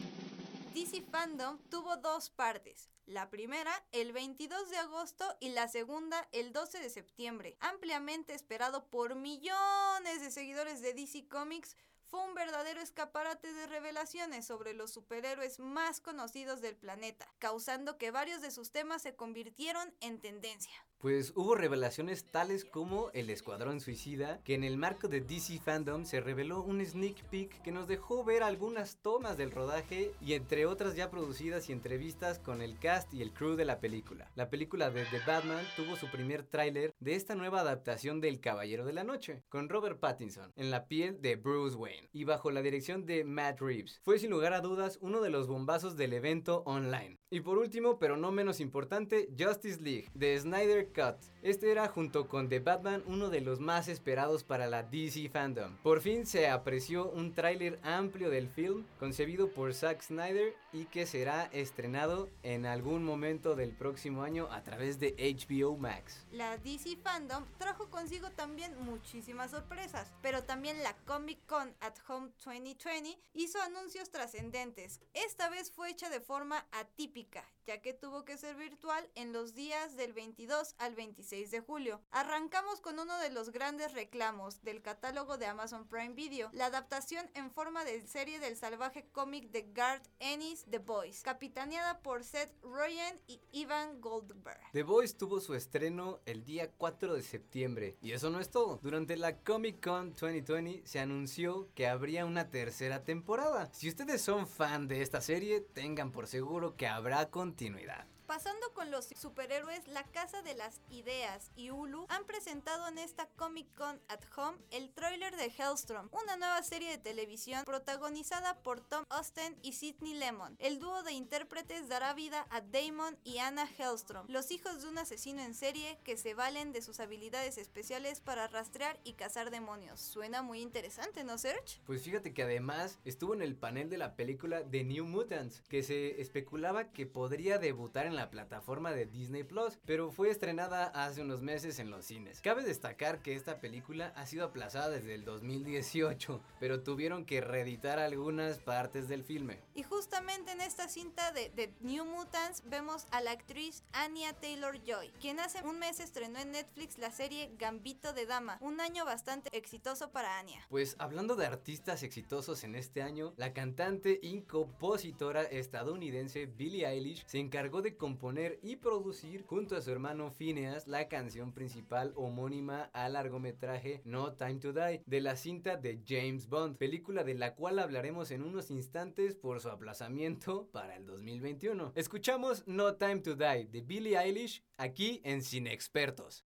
DC 0.74 1.02
Fandom 1.10 1.58
tuvo 1.70 1.98
dos 1.98 2.30
partes. 2.30 2.90
La 3.06 3.30
primera 3.30 3.72
el 3.92 4.14
22 4.14 4.70
de 4.70 4.78
agosto 4.78 5.26
y 5.40 5.50
la 5.50 5.68
segunda 5.68 6.28
el 6.32 6.52
12 6.52 6.80
de 6.80 6.90
septiembre. 6.90 7.56
Ampliamente 7.60 8.34
esperado 8.34 8.86
por 8.90 9.16
millones 9.16 10.22
de 10.22 10.32
seguidores 10.32 10.82
de 10.82 10.94
DC 10.94 11.28
Comics, 11.28 11.78
fue 12.08 12.24
un 12.24 12.34
verdadero 12.34 12.82
escaparate 12.82 13.52
de 13.54 13.68
revelaciones 13.68 14.46
sobre 14.46 14.74
los 14.74 14.92
superhéroes 14.92 15.60
más 15.60 16.00
conocidos 16.00 16.62
del 16.62 16.76
planeta, 16.76 17.28
causando 17.40 17.98
que 17.98 18.12
varios 18.12 18.42
de 18.42 18.52
sus 18.52 18.72
temas 18.72 19.02
se 19.02 19.16
convirtieron 19.16 19.94
en 20.02 20.20
tendencia. 20.20 20.74
Pues 21.06 21.34
hubo 21.36 21.54
revelaciones 21.54 22.26
tales 22.26 22.66
como 22.66 23.12
el 23.14 23.30
Escuadrón 23.30 23.80
Suicida, 23.80 24.42
que 24.44 24.56
en 24.56 24.64
el 24.64 24.76
marco 24.76 25.08
de 25.08 25.22
DC 25.22 25.60
Fandom 25.60 26.04
se 26.04 26.20
reveló 26.20 26.64
un 26.64 26.84
sneak 26.84 27.24
peek 27.30 27.62
que 27.62 27.72
nos 27.72 27.88
dejó 27.88 28.24
ver 28.24 28.42
algunas 28.42 28.98
tomas 29.04 29.38
del 29.38 29.52
rodaje 29.52 30.14
y 30.20 30.34
entre 30.34 30.66
otras 30.66 30.96
ya 30.96 31.12
producidas 31.12 31.70
y 31.70 31.74
entrevistas 31.74 32.40
con 32.40 32.64
el 32.64 32.80
cast 32.80 33.14
y 33.14 33.22
el 33.22 33.34
crew 33.34 33.56
de 33.56 33.66
la 33.66 33.80
película. 33.80 34.32
La 34.34 34.50
película 34.50 34.90
de 34.90 35.06
The 35.06 35.20
Batman 35.28 35.64
tuvo 35.76 35.96
su 35.96 36.10
primer 36.10 36.42
tráiler 36.42 36.92
de 37.00 37.14
esta 37.14 37.36
nueva 37.36 37.60
adaptación 37.60 38.20
del 38.20 38.40
Caballero 38.40 38.84
de 38.84 38.94
la 38.94 39.04
Noche, 39.04 39.44
con 39.48 39.70
Robert 39.70 40.00
Pattinson, 40.00 40.54
en 40.56 40.72
la 40.72 40.88
piel 40.88 41.22
de 41.22 41.36
Bruce 41.36 41.76
Wayne 41.76 42.10
y 42.14 42.24
bajo 42.24 42.50
la 42.50 42.64
dirección 42.64 43.06
de 43.06 43.24
Matt 43.26 43.62
Reeves. 43.62 44.00
Fue 44.02 44.18
sin 44.18 44.32
lugar 44.32 44.54
a 44.54 44.62
dudas 44.62 44.98
uno 45.04 45.22
de 45.22 45.30
los 45.30 45.46
bombazos 45.46 45.98
del 45.98 46.14
evento 46.14 46.64
online. 46.66 47.20
Y 47.30 47.42
por 47.42 47.60
último, 47.60 48.00
pero 48.00 48.18
no 48.18 48.32
menos 48.32 48.60
importante, 48.60 49.30
Justice 49.38 49.80
League, 49.82 50.10
de 50.16 50.40
Snyder 50.40 50.95
Este 51.42 51.72
era 51.72 51.90
junto 51.90 52.30
con 52.30 52.48
The 52.48 52.60
Batman 52.60 53.04
uno 53.06 53.30
de 53.30 53.42
los 53.42 53.60
más 53.60 53.90
esperados 53.90 54.44
para 54.44 54.68
la 54.68 54.84
DC 54.84 55.30
fandom. 55.30 55.76
Por 55.84 56.00
fin 56.00 56.26
se 56.26 56.48
apreció 56.48 57.10
un 57.12 57.34
tráiler 57.34 57.80
amplio 57.84 58.30
del 58.30 58.48
film 58.48 58.86
concebido 58.98 59.50
por 59.50 59.74
Zack 59.74 60.02
Snyder 60.02 60.56
y 60.72 60.86
que 60.86 61.06
será 61.06 61.50
estrenado 61.52 62.30
en 62.44 62.66
algún 62.66 63.04
momento 63.04 63.56
del 63.56 63.72
próximo 63.72 64.24
año 64.24 64.48
a 64.52 64.64
través 64.64 65.00
de 65.00 65.16
HBO 65.18 65.78
Max. 65.78 66.26
La 66.32 66.58
DC 66.58 66.98
Fandom 67.04 67.44
trajo 67.58 67.90
consigo 67.90 68.32
también 68.32 68.74
muchísimas 68.84 69.52
sorpresas, 69.52 70.14
pero 70.22 70.44
también 70.44 70.82
la 70.82 70.96
Comic 71.06 71.46
Con 71.46 71.76
at 71.82 71.96
Home 72.08 72.30
2020 72.44 73.20
hizo 73.34 73.62
anuncios 73.62 74.10
trascendentes. 74.10 75.02
Esta 75.14 75.50
vez 75.50 75.72
fue 75.72 75.90
hecha 75.90 76.10
de 76.10 76.22
forma 76.22 76.66
atípica, 76.72 77.44
ya 77.68 77.82
que 77.82 77.94
tuvo 77.94 78.24
que 78.24 78.38
ser 78.38 78.56
virtual 78.56 79.10
en 79.16 79.34
los 79.34 79.54
días 79.56 79.96
del 79.98 80.14
22 80.14 80.75
al 80.78 80.96
26 80.96 81.52
de 81.52 81.60
julio. 81.60 82.02
Arrancamos 82.12 82.82
con 82.82 83.00
uno 83.00 83.18
de 83.20 83.30
los 83.30 83.52
grandes 83.52 83.94
reclamos 83.94 84.62
del 84.64 84.82
catálogo 84.82 85.38
de 85.38 85.46
Amazon 85.46 85.88
Prime 85.88 86.14
Video, 86.14 86.50
la 86.54 86.68
adaptación 86.68 87.30
en 87.34 87.52
forma 87.52 87.84
de 87.86 88.02
serie 88.08 88.40
del 88.40 88.58
salvaje 88.58 89.08
cómic 89.12 89.52
de 89.52 89.70
Garth 89.74 90.08
Ennis, 90.20 90.66
The 90.70 90.80
Boys, 90.80 91.22
capitaneada 91.22 92.00
por 92.02 92.24
Seth 92.24 92.54
Rogen 92.62 93.20
y 93.28 93.42
Ivan 93.52 94.02
Goldberg. 94.02 94.60
The 94.72 94.84
Voice 94.84 95.16
tuvo 95.16 95.40
su 95.40 95.56
estreno 95.56 96.20
el 96.26 96.44
día 96.44 96.72
4 96.72 97.14
de 97.14 97.24
septiembre 97.24 97.98
y 98.02 98.12
eso 98.12 98.30
no 98.30 98.40
es 98.40 98.50
todo. 98.50 98.80
Durante 98.82 99.18
la 99.18 99.38
Comic 99.40 99.84
Con 99.84 100.12
2020 100.12 100.86
se 100.86 101.00
anunció 101.00 101.70
que 101.74 101.88
habría 101.88 102.26
una 102.26 102.50
tercera 102.50 103.04
temporada. 103.04 103.70
Si 103.74 103.90
ustedes 103.90 104.22
son 104.22 104.48
fan 104.48 104.88
de 104.88 105.02
esta 105.02 105.22
serie, 105.22 105.62
tengan 105.62 106.12
por 106.12 106.28
seguro 106.28 106.76
que 106.76 106.88
habrá 106.88 107.30
continuidad. 107.30 108.08
Pasando 108.28 108.74
con 108.74 108.90
los 108.90 109.10
superhéroes, 109.16 109.88
la 109.88 110.04
Casa 110.04 110.42
de 110.42 110.56
las 110.56 110.82
Ideas 110.90 111.52
y 111.56 111.70
Hulu 111.70 112.08
han 112.10 112.26
presentado 112.26 112.88
en 112.88 112.98
esta 112.98 113.28
Comic 113.36 113.72
Con 113.76 114.02
at 114.08 114.22
Home 114.36 114.58
el 114.72 114.90
tráiler 114.90 115.36
de 115.36 115.46
Hellstrom, 115.56 116.10
una 116.12 116.36
nueva 116.36 116.64
serie 116.64 116.90
de 116.90 116.98
televisión 116.98 117.64
protagonizada 117.66 118.64
por 118.64 118.82
Tom 118.82 119.04
Austin 119.10 119.56
y 119.62 119.74
Sidney 119.74 120.16
Lemon. 120.16 120.56
El 120.58 120.80
dúo 120.80 121.04
de 121.04 121.14
intérpretes 121.14 121.88
dará 121.88 122.16
vida 122.16 122.48
a 122.50 122.62
Damon 122.62 123.16
y 123.24 123.38
Anna 123.38 123.70
Hellstrom, 123.78 124.26
los 124.28 124.50
hijos 124.50 124.82
de 124.82 124.90
un 124.90 124.98
asesino 124.98 125.44
en 125.44 125.54
serie 125.54 126.00
que 126.04 126.18
se 126.18 126.34
valen 126.34 126.72
de 126.72 126.82
sus 126.82 127.00
habilidades 127.00 127.60
especiales 127.60 128.22
para 128.22 128.48
rastrear 128.48 129.00
y 129.04 129.14
cazar 129.14 129.52
demonios. 129.52 130.02
Suena 130.02 130.42
muy 130.42 130.62
interesante, 130.62 131.24
¿no, 131.24 131.38
Serge? 131.38 131.80
Pues 131.86 132.02
fíjate 132.02 132.34
que 132.34 132.42
además 132.42 132.98
estuvo 133.06 133.36
en 133.36 133.44
el 133.44 133.56
panel 133.56 133.90
de 133.90 134.00
la 134.00 134.16
película 134.16 134.64
The 134.64 134.84
New 134.84 135.06
Mutants, 135.06 135.62
que 135.70 135.84
se 135.84 136.20
especulaba 136.20 136.92
que 136.92 137.06
podría 137.06 137.60
debutar 137.60 138.08
en 138.08 138.16
la 138.16 138.25
plataforma 138.30 138.92
de 138.92 139.06
Disney 139.06 139.44
Plus, 139.44 139.78
pero 139.86 140.12
fue 140.12 140.30
estrenada 140.30 140.86
hace 140.88 141.22
unos 141.22 141.42
meses 141.42 141.80
en 141.80 141.90
los 141.90 142.06
cines. 142.06 142.42
Cabe 142.42 142.64
destacar 142.64 143.22
que 143.22 143.36
esta 143.36 143.60
película 143.60 144.14
ha 144.16 144.26
sido 144.26 144.46
aplazada 144.46 144.90
desde 144.90 145.16
el 145.16 145.26
2018, 145.26 146.42
pero 146.60 146.84
tuvieron 146.84 147.26
que 147.26 147.42
reeditar 147.42 148.00
algunas 148.00 148.60
partes 148.60 149.08
del 149.08 149.24
filme. 149.24 149.60
Y 149.74 149.84
justamente 149.84 150.52
en 150.52 150.62
esta 150.62 150.88
cinta 150.88 151.32
de, 151.32 151.50
The 151.50 151.74
New 151.82 152.06
Mutants 152.06 152.64
vemos 152.66 153.08
a 153.12 153.22
la 153.22 153.32
actriz 153.32 153.84
Anya 153.94 154.34
Taylor 154.34 154.82
Joy, 154.84 155.12
quien 155.20 155.40
hace 155.40 155.64
un 155.64 155.80
mes 155.80 156.00
estrenó 156.00 156.40
en 156.40 156.52
Netflix 156.52 156.98
la 156.98 157.12
serie 157.12 157.52
Gambito 157.58 158.14
de 158.14 158.26
Dama, 158.26 158.58
un 158.62 158.82
año 158.82 159.06
bastante 159.06 159.56
exitoso 159.58 160.12
para 160.12 160.40
Anya. 160.40 160.66
Pues 160.70 160.96
hablando 161.00 161.36
de 161.36 161.46
artistas 161.46 162.04
exitosos 162.04 162.64
en 162.64 162.76
este 162.76 163.02
año, 163.02 163.34
la 163.38 163.54
cantante 163.54 164.20
y 164.22 164.42
compositora 164.42 165.44
estadounidense 165.44 166.46
Billie 166.46 166.88
Eilish 166.88 167.26
se 167.26 167.40
encargó 167.40 167.82
de 167.82 167.96
componer 168.06 168.60
y 168.62 168.76
producir 168.76 169.42
junto 169.42 169.76
a 169.76 169.82
su 169.82 169.90
hermano 169.90 170.30
Phineas 170.30 170.88
la 170.88 171.08
canción 171.08 171.54
principal 171.54 172.14
homónima 172.16 172.92
al 172.94 173.14
largometraje 173.14 174.04
No 174.06 174.34
Time 174.34 174.60
to 174.60 174.74
Die 174.74 175.02
de 175.08 175.22
la 175.22 175.36
cinta 175.36 175.76
de 175.76 176.04
James 176.08 176.48
Bond, 176.48 176.78
película 176.78 177.24
de 177.24 177.34
la 177.34 177.56
cual 177.56 177.80
hablaremos 177.80 178.30
en 178.30 178.44
unos 178.44 178.70
instantes 178.70 179.34
por 179.34 179.60
su 179.60 179.70
aplazamiento 179.70 180.70
para 180.72 180.96
el 180.98 181.08
2021. 181.08 181.94
Escuchamos 181.96 182.68
No 182.68 182.94
Time 182.94 183.22
to 183.22 183.34
Die 183.34 183.66
de 183.72 183.82
Billie 183.82 184.20
Eilish 184.20 184.64
aquí 184.78 185.20
en 185.24 185.42
Cine 185.42 185.74
Expertos. 185.74 186.46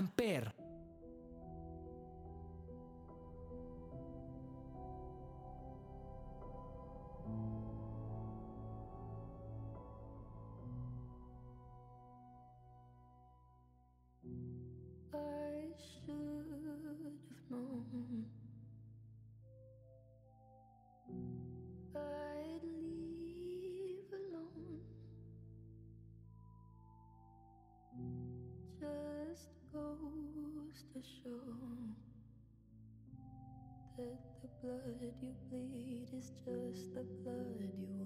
Amper. 0.00 0.59
Show 31.02 31.40
that 33.96 34.18
the 34.42 34.48
blood 34.62 34.96
you 35.00 35.34
bleed 35.50 36.02
is 36.02 36.10
just 36.10 36.94
the 36.94 37.04
blood 37.24 37.56
you 37.80 37.99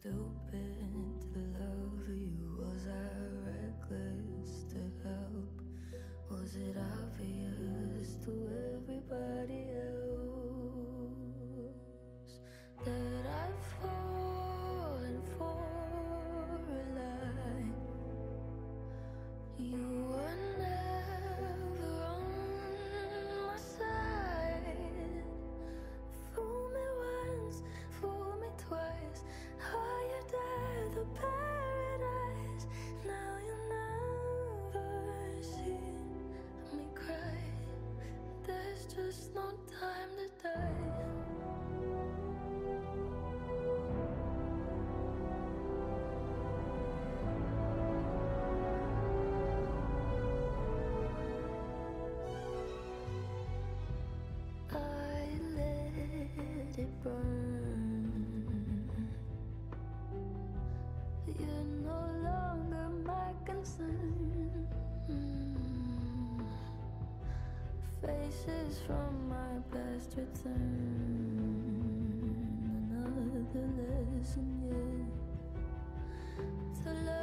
stupid 0.00 1.07
just 38.98 39.34
no 39.34 39.42
time 39.80 39.97
Faces 68.48 68.80
from 68.86 69.28
my 69.28 69.60
past 69.70 70.16
return. 70.16 70.56
Another 72.90 73.68
lesson 73.76 74.48
yet 74.64 75.12
to 76.82 76.90
learn 77.04 77.17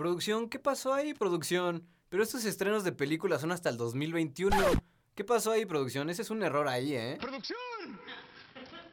Producción, 0.00 0.48
¿qué 0.48 0.58
pasó 0.58 0.94
ahí, 0.94 1.12
producción? 1.12 1.86
Pero 2.08 2.22
estos 2.22 2.46
estrenos 2.46 2.84
de 2.84 2.92
películas 2.92 3.42
son 3.42 3.52
hasta 3.52 3.68
el 3.68 3.76
2021. 3.76 4.56
¿Qué 5.14 5.24
pasó 5.24 5.50
ahí, 5.50 5.66
producción? 5.66 6.08
Ese 6.08 6.22
es 6.22 6.30
un 6.30 6.42
error 6.42 6.68
ahí, 6.68 6.94
¿eh? 6.94 7.18
¡Producción! 7.20 8.00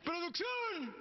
¡Producción! 0.04 0.94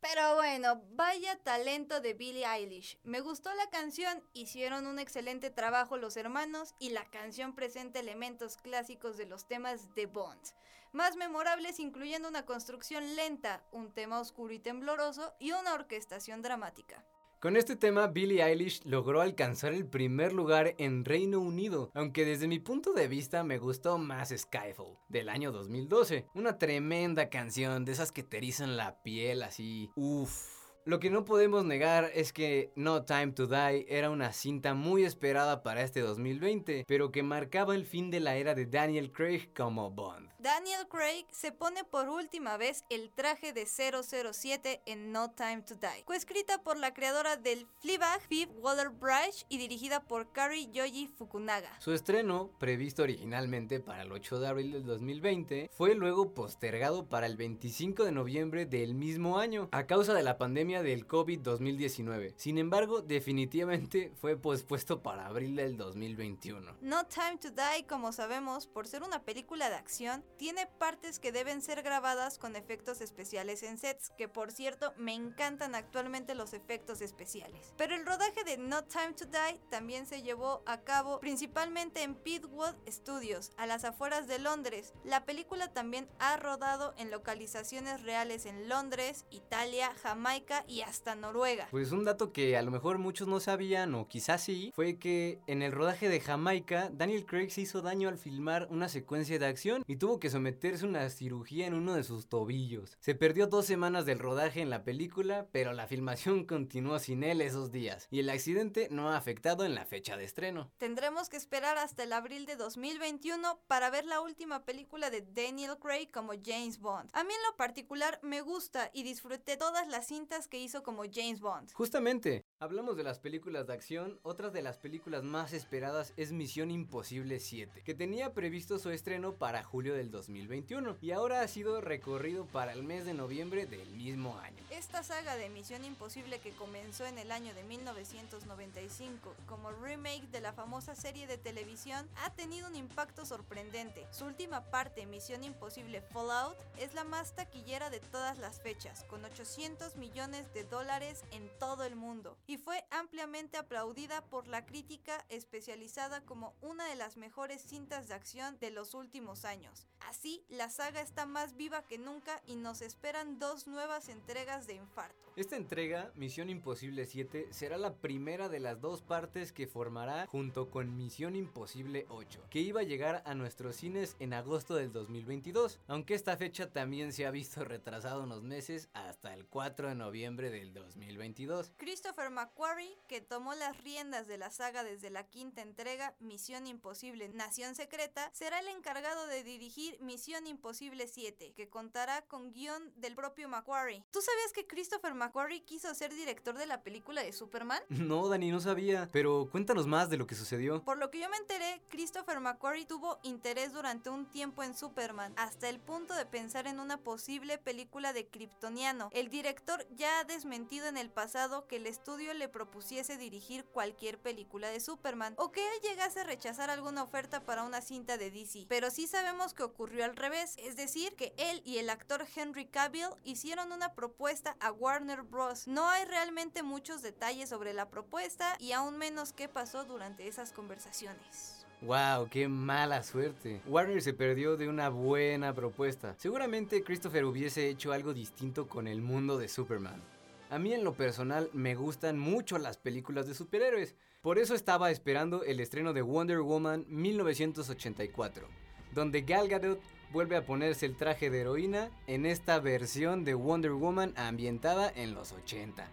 Pero 0.00 0.34
bueno, 0.34 0.82
vaya 0.94 1.36
talento 1.44 2.00
de 2.00 2.14
Billie 2.14 2.44
Eilish. 2.44 2.98
Me 3.04 3.20
gustó 3.20 3.54
la 3.54 3.70
canción, 3.70 4.20
hicieron 4.32 4.88
un 4.88 4.98
excelente 4.98 5.50
trabajo 5.50 5.96
los 5.96 6.16
hermanos 6.16 6.74
y 6.80 6.90
la 6.90 7.08
canción 7.08 7.54
presenta 7.54 8.00
elementos 8.00 8.56
clásicos 8.56 9.16
de 9.16 9.26
los 9.26 9.46
temas 9.46 9.94
de 9.94 10.06
Bond. 10.06 10.42
Más 10.90 11.14
memorables 11.14 11.78
incluyendo 11.78 12.28
una 12.28 12.46
construcción 12.46 13.14
lenta, 13.14 13.62
un 13.70 13.92
tema 13.92 14.18
oscuro 14.18 14.52
y 14.52 14.58
tembloroso 14.58 15.34
y 15.38 15.52
una 15.52 15.74
orquestación 15.74 16.42
dramática. 16.42 17.06
Con 17.40 17.56
este 17.56 17.74
tema, 17.74 18.06
Billie 18.06 18.44
Eilish 18.44 18.82
logró 18.84 19.22
alcanzar 19.22 19.72
el 19.72 19.86
primer 19.86 20.34
lugar 20.34 20.74
en 20.76 21.06
Reino 21.06 21.40
Unido, 21.40 21.90
aunque 21.94 22.26
desde 22.26 22.46
mi 22.46 22.58
punto 22.58 22.92
de 22.92 23.08
vista 23.08 23.44
me 23.44 23.56
gustó 23.56 23.96
más 23.96 24.28
Skyfall, 24.28 24.98
del 25.08 25.30
año 25.30 25.50
2012. 25.50 26.26
Una 26.34 26.58
tremenda 26.58 27.30
canción, 27.30 27.86
de 27.86 27.92
esas 27.92 28.12
que 28.12 28.22
te 28.22 28.36
erizan 28.36 28.76
la 28.76 29.00
piel 29.02 29.42
así, 29.42 29.90
uff. 29.96 30.60
Lo 30.84 30.98
que 30.98 31.08
no 31.08 31.24
podemos 31.24 31.64
negar 31.64 32.10
es 32.14 32.34
que 32.34 32.72
No 32.74 33.04
Time 33.04 33.32
to 33.32 33.46
Die 33.46 33.86
era 33.88 34.10
una 34.10 34.32
cinta 34.32 34.74
muy 34.74 35.04
esperada 35.04 35.62
para 35.62 35.82
este 35.82 36.00
2020, 36.00 36.84
pero 36.86 37.10
que 37.10 37.22
marcaba 37.22 37.74
el 37.74 37.86
fin 37.86 38.10
de 38.10 38.20
la 38.20 38.36
era 38.36 38.54
de 38.54 38.66
Daniel 38.66 39.12
Craig 39.12 39.50
como 39.54 39.90
Bond. 39.90 40.30
Daniel 40.42 40.88
Craig 40.88 41.26
se 41.30 41.52
pone 41.52 41.84
por 41.84 42.08
última 42.08 42.56
vez 42.56 42.86
el 42.88 43.10
traje 43.10 43.52
de 43.52 43.66
007 43.66 44.80
en 44.86 45.12
No 45.12 45.32
Time 45.32 45.60
to 45.60 45.74
Die, 45.74 46.02
coescrita 46.06 46.62
por 46.62 46.78
la 46.78 46.94
creadora 46.94 47.36
del 47.36 47.66
Fleabag, 47.80 48.22
Phoebe 48.22 48.50
Waller-Bridge 48.58 49.44
y 49.50 49.58
dirigida 49.58 50.02
por 50.02 50.32
Kari 50.32 50.70
Yoji 50.70 51.08
Fukunaga. 51.08 51.78
Su 51.78 51.92
estreno, 51.92 52.50
previsto 52.58 53.02
originalmente 53.02 53.80
para 53.80 54.00
el 54.00 54.12
8 54.12 54.40
de 54.40 54.48
abril 54.48 54.72
del 54.72 54.86
2020, 54.86 55.68
fue 55.74 55.94
luego 55.94 56.32
postergado 56.32 57.06
para 57.06 57.26
el 57.26 57.36
25 57.36 58.04
de 58.04 58.12
noviembre 58.12 58.64
del 58.64 58.94
mismo 58.94 59.38
año, 59.38 59.68
a 59.72 59.86
causa 59.86 60.14
de 60.14 60.22
la 60.22 60.38
pandemia 60.38 60.82
del 60.82 61.06
COVID-2019. 61.06 62.32
Sin 62.38 62.56
embargo, 62.56 63.02
definitivamente 63.02 64.10
fue 64.16 64.38
pospuesto 64.38 65.02
para 65.02 65.26
abril 65.26 65.56
del 65.56 65.76
2021. 65.76 66.78
No 66.80 67.04
Time 67.04 67.36
to 67.36 67.50
Die, 67.50 67.86
como 67.86 68.12
sabemos, 68.12 68.66
por 68.66 68.86
ser 68.86 69.02
una 69.02 69.22
película 69.22 69.68
de 69.68 69.76
acción, 69.76 70.24
tiene 70.40 70.66
partes 70.78 71.18
que 71.18 71.32
deben 71.32 71.60
ser 71.60 71.82
grabadas 71.82 72.38
con 72.38 72.56
efectos 72.56 73.02
especiales 73.02 73.62
en 73.62 73.76
sets, 73.76 74.08
que 74.16 74.26
por 74.26 74.52
cierto 74.52 74.94
me 74.96 75.12
encantan 75.12 75.74
actualmente 75.74 76.34
los 76.34 76.54
efectos 76.54 77.02
especiales. 77.02 77.74
Pero 77.76 77.94
el 77.94 78.06
rodaje 78.06 78.42
de 78.44 78.56
No 78.56 78.82
Time 78.84 79.12
to 79.12 79.26
Die 79.26 79.60
también 79.68 80.06
se 80.06 80.22
llevó 80.22 80.62
a 80.64 80.80
cabo 80.80 81.20
principalmente 81.20 82.02
en 82.02 82.14
Pitwood 82.14 82.74
Studios, 82.88 83.52
a 83.58 83.66
las 83.66 83.84
afueras 83.84 84.28
de 84.28 84.38
Londres. 84.38 84.94
La 85.04 85.26
película 85.26 85.74
también 85.74 86.08
ha 86.18 86.38
rodado 86.38 86.94
en 86.96 87.10
localizaciones 87.10 88.02
reales 88.02 88.46
en 88.46 88.66
Londres, 88.66 89.26
Italia, 89.30 89.92
Jamaica 90.02 90.64
y 90.66 90.80
hasta 90.80 91.16
Noruega. 91.16 91.68
Pues 91.70 91.92
un 91.92 92.06
dato 92.06 92.32
que 92.32 92.56
a 92.56 92.62
lo 92.62 92.70
mejor 92.70 92.96
muchos 92.96 93.28
no 93.28 93.40
sabían 93.40 93.94
o 93.94 94.08
quizás 94.08 94.42
sí, 94.42 94.72
fue 94.74 94.98
que 94.98 95.38
en 95.46 95.60
el 95.60 95.72
rodaje 95.72 96.08
de 96.08 96.18
Jamaica, 96.18 96.88
Daniel 96.90 97.26
Craig 97.26 97.50
se 97.50 97.60
hizo 97.60 97.82
daño 97.82 98.08
al 98.08 98.16
filmar 98.16 98.68
una 98.70 98.88
secuencia 98.88 99.38
de 99.38 99.44
acción 99.44 99.84
y 99.86 99.96
tuvo 99.96 100.18
que 100.18 100.29
someterse 100.30 100.84
a 100.84 100.88
una 100.88 101.10
cirugía 101.10 101.66
en 101.66 101.74
uno 101.74 101.94
de 101.94 102.04
sus 102.04 102.28
tobillos. 102.28 102.96
Se 103.00 103.14
perdió 103.14 103.46
dos 103.46 103.66
semanas 103.66 104.06
del 104.06 104.18
rodaje 104.18 104.60
en 104.60 104.70
la 104.70 104.84
película, 104.84 105.48
pero 105.52 105.72
la 105.72 105.86
filmación 105.86 106.44
continuó 106.46 106.98
sin 106.98 107.22
él 107.22 107.40
esos 107.40 107.70
días 107.70 108.08
y 108.10 108.20
el 108.20 108.30
accidente 108.30 108.88
no 108.90 109.10
ha 109.10 109.16
afectado 109.16 109.64
en 109.64 109.74
la 109.74 109.84
fecha 109.84 110.16
de 110.16 110.24
estreno. 110.24 110.70
Tendremos 110.78 111.28
que 111.28 111.36
esperar 111.36 111.78
hasta 111.78 112.02
el 112.02 112.12
abril 112.12 112.46
de 112.46 112.56
2021 112.56 113.60
para 113.66 113.90
ver 113.90 114.04
la 114.04 114.20
última 114.20 114.64
película 114.64 115.10
de 115.10 115.22
Daniel 115.22 115.76
Craig 115.80 116.10
como 116.12 116.32
James 116.42 116.78
Bond. 116.78 117.10
A 117.12 117.24
mí 117.24 117.32
en 117.32 117.42
lo 117.50 117.56
particular 117.56 118.18
me 118.22 118.40
gusta 118.40 118.90
y 118.92 119.02
disfruté 119.02 119.56
todas 119.56 119.88
las 119.88 120.06
cintas 120.06 120.48
que 120.48 120.60
hizo 120.60 120.82
como 120.82 121.02
James 121.10 121.40
Bond. 121.40 121.72
Justamente, 121.72 122.44
hablamos 122.58 122.96
de 122.96 123.04
las 123.04 123.18
películas 123.18 123.66
de 123.66 123.74
acción, 123.74 124.20
otra 124.22 124.50
de 124.50 124.62
las 124.62 124.78
películas 124.78 125.22
más 125.22 125.52
esperadas 125.52 126.12
es 126.16 126.32
Misión 126.32 126.70
Imposible 126.70 127.40
7, 127.40 127.82
que 127.82 127.94
tenía 127.94 128.32
previsto 128.32 128.78
su 128.78 128.90
estreno 128.90 129.36
para 129.36 129.62
julio 129.62 129.94
del 129.94 130.10
2021 130.20 130.98
y 131.00 131.12
ahora 131.12 131.40
ha 131.40 131.48
sido 131.48 131.80
recorrido 131.80 132.44
para 132.44 132.74
el 132.74 132.82
mes 132.82 133.06
de 133.06 133.14
noviembre 133.14 133.64
del 133.64 133.88
mismo 133.90 134.38
año. 134.38 134.58
Esta 134.68 135.02
saga 135.02 135.36
de 135.36 135.48
Misión 135.48 135.82
Imposible 135.84 136.40
que 136.40 136.50
comenzó 136.52 137.06
en 137.06 137.16
el 137.16 137.32
año 137.32 137.54
de 137.54 137.64
1995 137.64 139.34
como 139.46 139.70
remake 139.70 140.28
de 140.30 140.42
la 140.42 140.52
famosa 140.52 140.94
serie 140.94 141.26
de 141.26 141.38
televisión 141.38 142.06
ha 142.22 142.34
tenido 142.34 142.68
un 142.68 142.76
impacto 142.76 143.24
sorprendente. 143.24 144.06
Su 144.10 144.26
última 144.26 144.60
parte, 144.70 145.06
Misión 145.06 145.42
Imposible 145.42 146.02
Fallout, 146.02 146.56
es 146.78 146.92
la 146.92 147.04
más 147.04 147.34
taquillera 147.34 147.88
de 147.88 148.00
todas 148.00 148.38
las 148.38 148.60
fechas, 148.60 149.04
con 149.04 149.24
800 149.24 149.96
millones 149.96 150.52
de 150.52 150.64
dólares 150.64 151.24
en 151.32 151.48
todo 151.58 151.84
el 151.84 151.96
mundo, 151.96 152.36
y 152.46 152.58
fue 152.58 152.84
ampliamente 152.90 153.56
aplaudida 153.56 154.22
por 154.26 154.48
la 154.48 154.66
crítica 154.66 155.24
especializada 155.30 156.20
como 156.22 156.54
una 156.60 156.86
de 156.86 156.96
las 156.96 157.16
mejores 157.16 157.62
cintas 157.62 158.08
de 158.08 158.14
acción 158.14 158.58
de 158.58 158.70
los 158.70 158.94
últimos 158.94 159.44
años. 159.44 159.86
Así, 160.08 160.44
la 160.48 160.70
saga 160.70 161.00
está 161.00 161.26
más 161.26 161.56
viva 161.56 161.82
que 161.82 161.98
nunca 161.98 162.42
y 162.46 162.56
nos 162.56 162.82
esperan 162.82 163.38
dos 163.38 163.66
nuevas 163.66 164.08
entregas 164.08 164.66
de 164.66 164.74
infarto. 164.74 165.30
Esta 165.36 165.56
entrega, 165.56 166.10
Misión 166.16 166.50
Imposible 166.50 167.06
7, 167.06 167.48
será 167.50 167.78
la 167.78 167.94
primera 167.94 168.48
de 168.48 168.58
las 168.58 168.80
dos 168.80 169.00
partes 169.00 169.52
que 169.52 169.68
formará 169.68 170.26
junto 170.26 170.70
con 170.70 170.96
Misión 170.96 171.36
Imposible 171.36 172.04
8, 172.08 172.46
que 172.50 172.60
iba 172.60 172.80
a 172.80 172.84
llegar 172.84 173.22
a 173.24 173.34
nuestros 173.34 173.76
cines 173.76 174.16
en 174.18 174.34
agosto 174.34 174.74
del 174.74 174.92
2022, 174.92 175.78
aunque 175.86 176.14
esta 176.14 176.36
fecha 176.36 176.70
también 176.72 177.12
se 177.12 177.26
ha 177.26 177.30
visto 177.30 177.64
retrasado 177.64 178.24
unos 178.24 178.42
meses 178.42 178.88
hasta 178.92 179.32
el 179.32 179.46
4 179.46 179.88
de 179.88 179.94
noviembre 179.94 180.50
del 180.50 180.74
2022. 180.74 181.72
Christopher 181.76 182.30
McQuarrie, 182.30 182.98
que 183.08 183.20
tomó 183.20 183.54
las 183.54 183.82
riendas 183.82 184.26
de 184.26 184.36
la 184.36 184.50
saga 184.50 184.82
desde 184.82 185.10
la 185.10 185.28
quinta 185.28 185.62
entrega, 185.62 186.16
Misión 186.18 186.66
Imposible 186.66 187.28
Nación 187.28 187.76
Secreta, 187.76 188.30
será 188.34 188.58
el 188.58 188.68
encargado 188.68 189.26
de 189.28 189.44
dirigir 189.44 189.89
Misión 190.00 190.46
Imposible 190.46 191.06
7, 191.06 191.52
que 191.54 191.68
contará 191.68 192.22
con 192.22 192.52
guion 192.52 192.92
del 192.96 193.14
propio 193.14 193.48
McQuarrie. 193.48 194.04
¿Tú 194.10 194.20
sabías 194.20 194.52
que 194.52 194.66
Christopher 194.66 195.14
McQuarrie 195.14 195.64
quiso 195.64 195.94
ser 195.94 196.14
director 196.14 196.56
de 196.56 196.66
la 196.66 196.82
película 196.82 197.22
de 197.22 197.32
Superman? 197.32 197.82
No, 198.10 198.28
Dani, 198.28 198.50
no 198.50 198.60
sabía, 198.60 199.08
pero 199.12 199.48
cuéntanos 199.52 199.86
más 199.86 200.10
de 200.10 200.16
lo 200.16 200.26
que 200.26 200.34
sucedió. 200.34 200.82
Por 200.82 200.98
lo 200.98 201.10
que 201.10 201.20
yo 201.20 201.28
me 201.28 201.36
enteré, 201.36 201.80
Christopher 201.90 202.40
McQuarrie 202.40 202.86
tuvo 202.86 203.20
interés 203.22 203.72
durante 203.72 204.10
un 204.10 204.26
tiempo 204.26 204.62
en 204.64 204.76
Superman, 204.76 205.32
hasta 205.36 205.68
el 205.68 205.78
punto 205.78 206.14
de 206.14 206.26
pensar 206.26 206.66
en 206.66 206.80
una 206.80 206.96
posible 206.96 207.58
película 207.58 208.12
de 208.12 208.26
Kryptoniano. 208.26 209.10
El 209.12 209.28
director 209.28 209.86
ya 209.94 210.18
ha 210.18 210.24
desmentido 210.24 210.88
en 210.88 210.96
el 210.96 211.10
pasado 211.10 211.66
que 211.66 211.76
el 211.76 211.86
estudio 211.86 212.34
le 212.34 212.48
propusiese 212.48 213.16
dirigir 213.16 213.64
cualquier 213.64 214.18
película 214.18 214.68
de 214.68 214.80
Superman, 214.80 215.34
o 215.36 215.52
que 215.52 215.60
él 215.60 215.80
llegase 215.82 216.20
a 216.20 216.24
rechazar 216.24 216.70
alguna 216.70 217.02
oferta 217.02 217.44
para 217.44 217.62
una 217.62 217.80
cinta 217.80 218.16
de 218.16 218.30
DC. 218.30 218.66
Pero 218.68 218.90
sí 218.90 219.06
sabemos 219.06 219.54
que 219.54 219.62
ocurrió 219.62 219.79
al 219.80 220.16
revés, 220.16 220.56
es 220.58 220.76
decir, 220.76 221.14
que 221.16 221.32
él 221.38 221.62
y 221.64 221.78
el 221.78 221.88
actor 221.88 222.26
Henry 222.36 222.66
Cavill 222.66 223.08
hicieron 223.24 223.72
una 223.72 223.94
propuesta 223.94 224.54
a 224.60 224.72
Warner 224.72 225.22
Bros. 225.22 225.66
No 225.66 225.88
hay 225.88 226.04
realmente 226.04 226.62
muchos 226.62 227.00
detalles 227.00 227.48
sobre 227.48 227.72
la 227.72 227.88
propuesta 227.88 228.56
y 228.58 228.72
aún 228.72 228.98
menos 228.98 229.32
qué 229.32 229.48
pasó 229.48 229.84
durante 229.84 230.28
esas 230.28 230.52
conversaciones. 230.52 231.66
Wow, 231.80 232.28
qué 232.28 232.46
mala 232.46 233.02
suerte. 233.02 233.62
Warner 233.66 234.02
se 234.02 234.12
perdió 234.12 234.58
de 234.58 234.68
una 234.68 234.90
buena 234.90 235.54
propuesta. 235.54 236.14
Seguramente 236.18 236.84
Christopher 236.84 237.24
hubiese 237.24 237.68
hecho 237.68 237.92
algo 237.92 238.12
distinto 238.12 238.68
con 238.68 238.86
el 238.86 239.00
mundo 239.00 239.38
de 239.38 239.48
Superman. 239.48 240.02
A 240.50 240.58
mí 240.58 240.74
en 240.74 240.84
lo 240.84 240.92
personal 240.92 241.48
me 241.54 241.74
gustan 241.74 242.18
mucho 242.18 242.58
las 242.58 242.76
películas 242.76 243.26
de 243.26 243.34
superhéroes, 243.34 243.94
por 244.20 244.38
eso 244.38 244.54
estaba 244.54 244.90
esperando 244.90 245.42
el 245.44 245.60
estreno 245.60 245.94
de 245.94 246.02
Wonder 246.02 246.40
Woman 246.40 246.84
1984, 246.88 248.48
donde 248.92 249.22
Gal 249.22 249.48
Gadot 249.48 249.80
vuelve 250.12 250.36
a 250.36 250.44
ponerse 250.44 250.86
el 250.86 250.96
traje 250.96 251.30
de 251.30 251.42
heroína 251.42 251.90
en 252.06 252.26
esta 252.26 252.58
versión 252.58 253.24
de 253.24 253.34
Wonder 253.34 253.72
Woman 253.72 254.12
ambientada 254.16 254.90
en 254.94 255.14
los 255.14 255.32
80. 255.32 255.88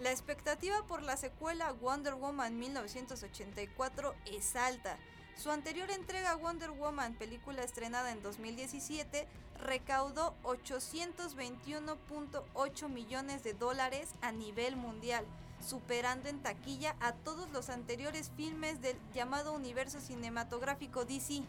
La 0.00 0.12
expectativa 0.12 0.82
por 0.86 1.02
la 1.02 1.16
secuela 1.16 1.72
Wonder 1.72 2.14
Woman 2.14 2.56
1984 2.58 4.14
es 4.26 4.54
alta. 4.54 4.96
Su 5.36 5.50
anterior 5.50 5.90
entrega 5.90 6.36
Wonder 6.36 6.70
Woman, 6.70 7.14
película 7.14 7.62
estrenada 7.62 8.12
en 8.12 8.22
2017, 8.22 9.26
recaudó 9.60 10.34
821.8 10.44 12.88
millones 12.88 13.42
de 13.42 13.54
dólares 13.54 14.10
a 14.20 14.30
nivel 14.32 14.76
mundial, 14.76 15.24
superando 15.60 16.28
en 16.28 16.40
taquilla 16.40 16.94
a 17.00 17.12
todos 17.12 17.50
los 17.50 17.68
anteriores 17.68 18.30
filmes 18.36 18.80
del 18.80 18.96
llamado 19.14 19.52
universo 19.52 20.00
cinematográfico 20.00 21.04
DC. 21.04 21.42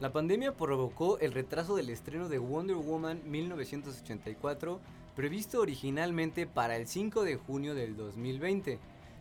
La 0.00 0.14
pandemia 0.14 0.56
provocó 0.56 1.18
el 1.18 1.32
retraso 1.32 1.76
del 1.76 1.90
estreno 1.90 2.30
de 2.30 2.38
Wonder 2.38 2.76
Woman 2.76 3.20
1984, 3.30 4.80
previsto 5.14 5.60
originalmente 5.60 6.46
para 6.46 6.76
el 6.76 6.88
5 6.88 7.22
de 7.22 7.36
junio 7.36 7.74
del 7.74 7.98
2020, 7.98 8.78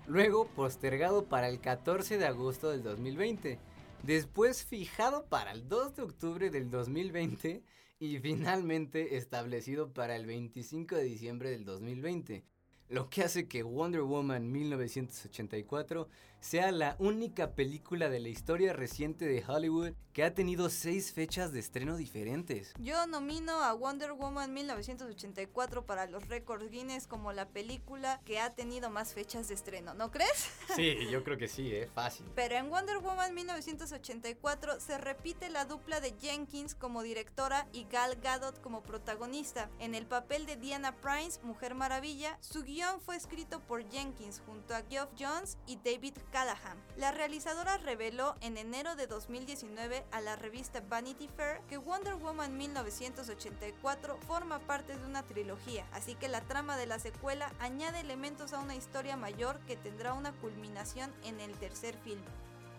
luego 0.07 0.47
postergado 0.47 1.25
para 1.25 1.49
el 1.49 1.59
14 1.59 2.17
de 2.17 2.25
agosto 2.25 2.69
del 2.69 2.81
2020, 2.81 3.59
después 4.03 4.63
fijado 4.63 5.25
para 5.25 5.51
el 5.51 5.67
2 5.67 5.97
de 5.97 6.01
octubre 6.01 6.49
del 6.49 6.71
2020 6.71 7.61
y 7.99 8.17
finalmente 8.19 9.17
establecido 9.17 9.91
para 9.91 10.15
el 10.15 10.25
25 10.25 10.95
de 10.95 11.03
diciembre 11.03 11.49
del 11.49 11.65
2020 11.65 12.45
lo 12.89 13.07
que 13.09 13.21
hace 13.21 13.47
que 13.47 13.63
Wonder 13.63 14.01
Woman 14.01 14.51
1984 14.51 16.09
sea 16.39 16.71
la 16.71 16.95
única 16.99 17.51
película 17.51 18.09
de 18.09 18.19
la 18.19 18.29
historia 18.29 18.73
reciente 18.73 19.25
de 19.25 19.43
Hollywood 19.45 19.93
que 20.13 20.23
ha 20.23 20.33
tenido 20.33 20.69
seis 20.69 21.13
fechas 21.13 21.53
de 21.53 21.59
estreno 21.59 21.95
diferentes. 21.95 22.73
Yo 22.79 23.07
nomino 23.07 23.63
a 23.63 23.73
Wonder 23.73 24.13
Woman 24.13 24.53
1984 24.53 25.85
para 25.85 26.07
los 26.07 26.27
récords 26.27 26.69
Guinness 26.69 27.07
como 27.07 27.31
la 27.31 27.47
película 27.47 28.19
que 28.25 28.39
ha 28.39 28.53
tenido 28.53 28.89
más 28.89 29.13
fechas 29.13 29.47
de 29.47 29.53
estreno, 29.53 29.93
¿no 29.93 30.11
crees? 30.11 30.49
Sí, 30.75 30.95
yo 31.09 31.23
creo 31.23 31.37
que 31.37 31.47
sí, 31.47 31.73
es 31.73 31.91
fácil. 31.91 32.25
Pero 32.35 32.55
en 32.55 32.69
Wonder 32.69 32.99
Woman 32.99 33.33
1984 33.33 34.79
se 34.79 34.97
repite 34.97 35.49
la 35.49 35.65
dupla 35.65 35.99
de 35.99 36.13
Jenkins 36.19 36.75
como 36.75 37.03
directora 37.03 37.67
y 37.73 37.85
Gal 37.85 38.17
Gadot 38.21 38.61
como 38.61 38.81
protagonista. 38.81 39.69
En 39.79 39.95
el 39.95 40.05
papel 40.05 40.45
de 40.45 40.55
Diana 40.55 40.95
Prince, 40.95 41.39
Mujer 41.43 41.75
Maravilla, 41.75 42.37
su 42.39 42.63
guion 42.63 43.01
fue 43.01 43.15
escrito 43.15 43.59
por 43.61 43.89
Jenkins 43.89 44.41
junto 44.45 44.75
a 44.75 44.83
Geoff 44.89 45.09
Jones 45.19 45.57
y 45.65 45.77
David 45.77 46.13
Callahan. 46.31 46.77
La 46.97 47.11
realizadora 47.11 47.77
reveló 47.77 48.35
en 48.41 48.57
enero 48.57 48.95
de 48.95 49.07
2019 49.07 50.05
a 50.11 50.21
la 50.21 50.35
revista 50.35 50.81
Vanity 50.87 51.27
Fair 51.27 51.61
que 51.69 51.77
Wonder 51.77 52.15
Woman 52.15 52.57
1984 52.57 54.17
forma 54.27 54.59
parte 54.59 54.97
de 54.97 55.05
una 55.05 55.23
trilogía, 55.23 55.85
así 55.91 56.15
que 56.15 56.27
la 56.27 56.41
trama 56.41 56.77
de 56.77 56.85
la 56.85 56.99
secuela 56.99 57.51
añade 57.59 57.99
elementos 57.99 58.53
a 58.53 58.59
una 58.59 58.75
historia 58.75 59.17
mayor 59.17 59.59
que 59.67 59.75
tendrá 59.75 60.13
una 60.13 60.31
culminación 60.33 61.11
en 61.23 61.39
el 61.39 61.53
tercer 61.53 61.97
film. 62.03 62.21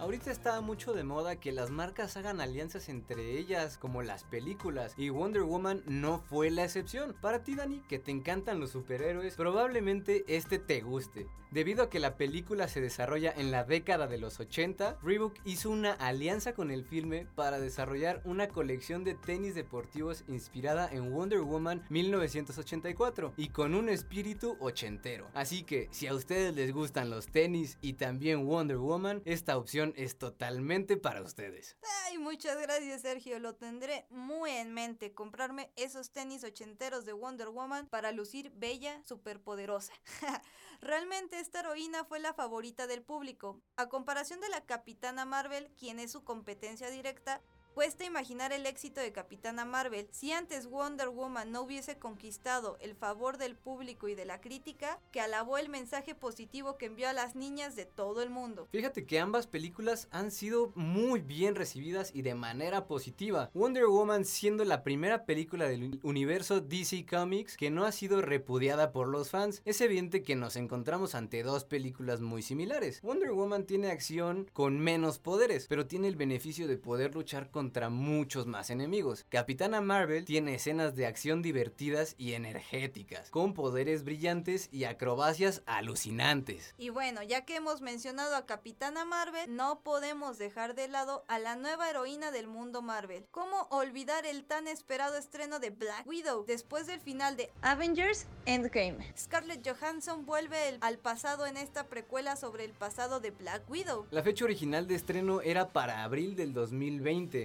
Ahorita 0.01 0.31
está 0.31 0.63
mucho 0.63 0.95
de 0.95 1.05
moda 1.05 1.37
que 1.37 1.53
las 1.53 1.69
marcas 1.69 2.17
hagan 2.17 2.41
alianzas 2.41 2.89
entre 2.89 3.37
ellas, 3.39 3.77
como 3.77 4.01
las 4.01 4.25
películas, 4.25 4.95
y 4.97 5.11
Wonder 5.11 5.43
Woman 5.43 5.83
no 5.85 6.21
fue 6.21 6.51
la 6.51 6.65
excepción. 6.65 7.15
Para 7.21 7.45
ti, 7.45 7.55
Dani, 7.55 7.83
que 7.87 7.99
te 7.99 8.11
encantan 8.11 8.61
los 8.61 8.71
superhéroes, 8.71 9.35
probablemente 9.35 10.25
este 10.27 10.59
te 10.59 10.81
guste. 10.81 11.27
Debido 11.51 11.83
a 11.83 11.91
que 11.91 11.99
la 11.99 12.17
película 12.17 12.69
se 12.69 12.81
desarrolla 12.81 13.35
en 13.37 13.51
la 13.51 13.65
década 13.65 14.07
de 14.07 14.19
los 14.19 14.39
80, 14.39 14.99
Reebok 15.03 15.35
hizo 15.45 15.69
una 15.69 15.93
alianza 15.95 16.55
con 16.55 16.71
el 16.71 16.85
filme 16.85 17.27
para 17.35 17.59
desarrollar 17.59 18.23
una 18.25 18.47
colección 18.47 19.03
de 19.03 19.15
tenis 19.15 19.57
deportivos 19.57 20.23
inspirada 20.29 20.89
en 20.93 21.13
Wonder 21.13 21.41
Woman 21.41 21.85
1984 21.91 23.35
y 23.37 23.49
con 23.49 23.75
un 23.75 23.89
espíritu 23.89 24.57
ochentero. 24.61 25.27
Así 25.35 25.65
que 25.65 25.89
si 25.91 26.07
a 26.07 26.15
ustedes 26.15 26.55
les 26.55 26.73
gustan 26.73 27.11
los 27.11 27.27
tenis 27.27 27.79
y 27.81 27.95
también 27.95 28.47
Wonder 28.47 28.79
Woman, 28.79 29.21
esta 29.25 29.59
opción 29.59 29.90
es 29.97 30.19
totalmente 30.19 30.97
para 30.97 31.23
ustedes. 31.23 31.77
Ay, 32.07 32.19
muchas 32.19 32.61
gracias 32.61 33.03
Sergio, 33.03 33.39
lo 33.39 33.55
tendré 33.55 34.07
muy 34.11 34.51
en 34.51 34.73
mente, 34.73 35.13
comprarme 35.13 35.73
esos 35.77 36.11
tenis 36.11 36.45
ochenteros 36.45 37.05
de 37.05 37.13
Wonder 37.13 37.49
Woman 37.49 37.87
para 37.87 38.13
lucir 38.13 38.51
bella, 38.55 39.03
superpoderosa. 39.05 39.93
Realmente 40.81 41.39
esta 41.39 41.61
heroína 41.61 42.05
fue 42.05 42.21
la 42.21 42.33
favorita 42.33 42.87
del 42.87 43.03
público. 43.03 43.61
A 43.77 43.89
comparación 43.89 44.41
de 44.41 44.49
la 44.49 44.65
Capitana 44.65 45.25
Marvel, 45.25 45.73
quien 45.79 45.99
es 45.99 46.11
su 46.13 46.25
competencia 46.25 46.91
directa, 46.91 47.43
Cuesta 47.75 48.05
imaginar 48.05 48.53
el 48.53 48.67
éxito 48.67 49.01
de 49.01 49.13
Capitana 49.13 49.65
Marvel. 49.65 50.09
Si 50.11 50.33
antes 50.33 50.67
Wonder 50.67 51.09
Woman 51.09 51.53
no 51.53 51.63
hubiese 51.63 51.99
conquistado 51.99 52.77
el 52.81 52.97
favor 52.97 53.39
del 53.39 53.55
público 53.55 54.09
y 54.09 54.17
de 54.17 54.25
la 54.25 54.41
crítica, 54.41 54.99
que 55.13 55.21
alabó 55.21 55.57
el 55.57 55.69
mensaje 55.69 56.17
positivo 56.17 56.77
que 56.77 56.87
envió 56.87 57.09
a 57.09 57.13
las 57.13 57.37
niñas 57.37 57.77
de 57.77 57.87
todo 57.87 58.23
el 58.23 58.31
mundo. 58.31 58.67
Fíjate 58.73 59.07
que 59.07 59.21
ambas 59.21 59.47
películas 59.47 60.09
han 60.11 60.33
sido 60.33 60.73
muy 60.75 61.21
bien 61.21 61.55
recibidas 61.55 62.11
y 62.13 62.23
de 62.23 62.35
manera 62.35 62.89
positiva. 62.89 63.51
Wonder 63.55 63.87
Woman 63.87 64.25
siendo 64.25 64.65
la 64.65 64.83
primera 64.83 65.25
película 65.25 65.69
del 65.69 66.01
universo 66.03 66.61
DC 66.61 67.07
Comics 67.07 67.57
que 67.57 67.71
no 67.71 67.85
ha 67.85 67.93
sido 67.93 68.21
repudiada 68.21 68.91
por 68.91 69.07
los 69.07 69.31
fans. 69.31 69.63
Es 69.65 69.81
evidente 69.81 70.23
que 70.23 70.35
nos 70.35 70.57
encontramos 70.57 71.15
ante 71.15 71.45
dos 71.45 71.65
películas 71.65 72.21
muy 72.21 72.43
similares. 72.43 73.01
Wonder 73.03 73.31
Woman 73.31 73.65
tiene 73.65 73.93
acción 73.93 74.51
con 74.53 74.81
menos 74.81 75.21
poderes, 75.21 75.67
pero 75.69 75.87
tiene 75.87 76.09
el 76.09 76.17
beneficio 76.17 76.67
de 76.67 76.77
poder 76.77 77.15
luchar 77.15 77.51
con 77.51 77.60
contra 77.61 77.91
muchos 77.91 78.47
más 78.47 78.71
enemigos. 78.71 79.27
Capitana 79.29 79.83
Marvel 79.83 80.25
tiene 80.25 80.55
escenas 80.55 80.97
de 80.97 81.05
acción 81.05 81.43
divertidas 81.43 82.15
y 82.17 82.33
energéticas, 82.33 83.29
con 83.29 83.53
poderes 83.53 84.03
brillantes 84.03 84.71
y 84.73 84.85
acrobacias 84.85 85.63
alucinantes. 85.67 86.75
Y 86.79 86.89
bueno, 86.89 87.23
ya 87.23 87.45
que 87.45 87.57
hemos 87.57 87.83
mencionado 87.83 88.35
a 88.35 88.47
Capitana 88.47 89.05
Marvel, 89.05 89.55
no 89.55 89.81
podemos 89.81 90.39
dejar 90.39 90.75
de 90.75 90.89
lado 90.89 91.23
a 91.29 91.39
la 91.39 91.55
nueva 91.55 91.91
heroína 91.91 92.31
del 92.31 92.47
mundo 92.47 92.81
Marvel. 92.81 93.27
¿Cómo 93.31 93.69
olvidar 93.71 94.25
el 94.25 94.45
tan 94.45 94.67
esperado 94.67 95.19
estreno 95.19 95.59
de 95.61 95.69
Black 95.69 96.07
Widow 96.07 96.47
después 96.47 96.87
del 96.87 97.01
final 97.01 97.37
de 97.37 97.51
Avengers 97.61 98.25
Endgame? 98.47 99.13
Scarlett 99.19 99.69
Johansson 99.69 100.25
vuelve 100.25 100.71
el- 100.71 100.79
al 100.81 100.97
pasado 100.97 101.45
en 101.47 101.59
esta 101.59 101.85
precuela 101.89 102.37
sobre 102.37 102.65
el 102.65 102.73
pasado 102.73 103.21
de 103.21 103.33
Black 103.33 103.69
Widow. 103.69 104.07
La 104.11 104.23
fecha 104.23 104.47
original 104.47 104.87
de 104.87 104.95
estreno 104.95 105.43
era 105.43 105.75
para 105.75 106.05
abril 106.05 106.37
del 106.37 106.55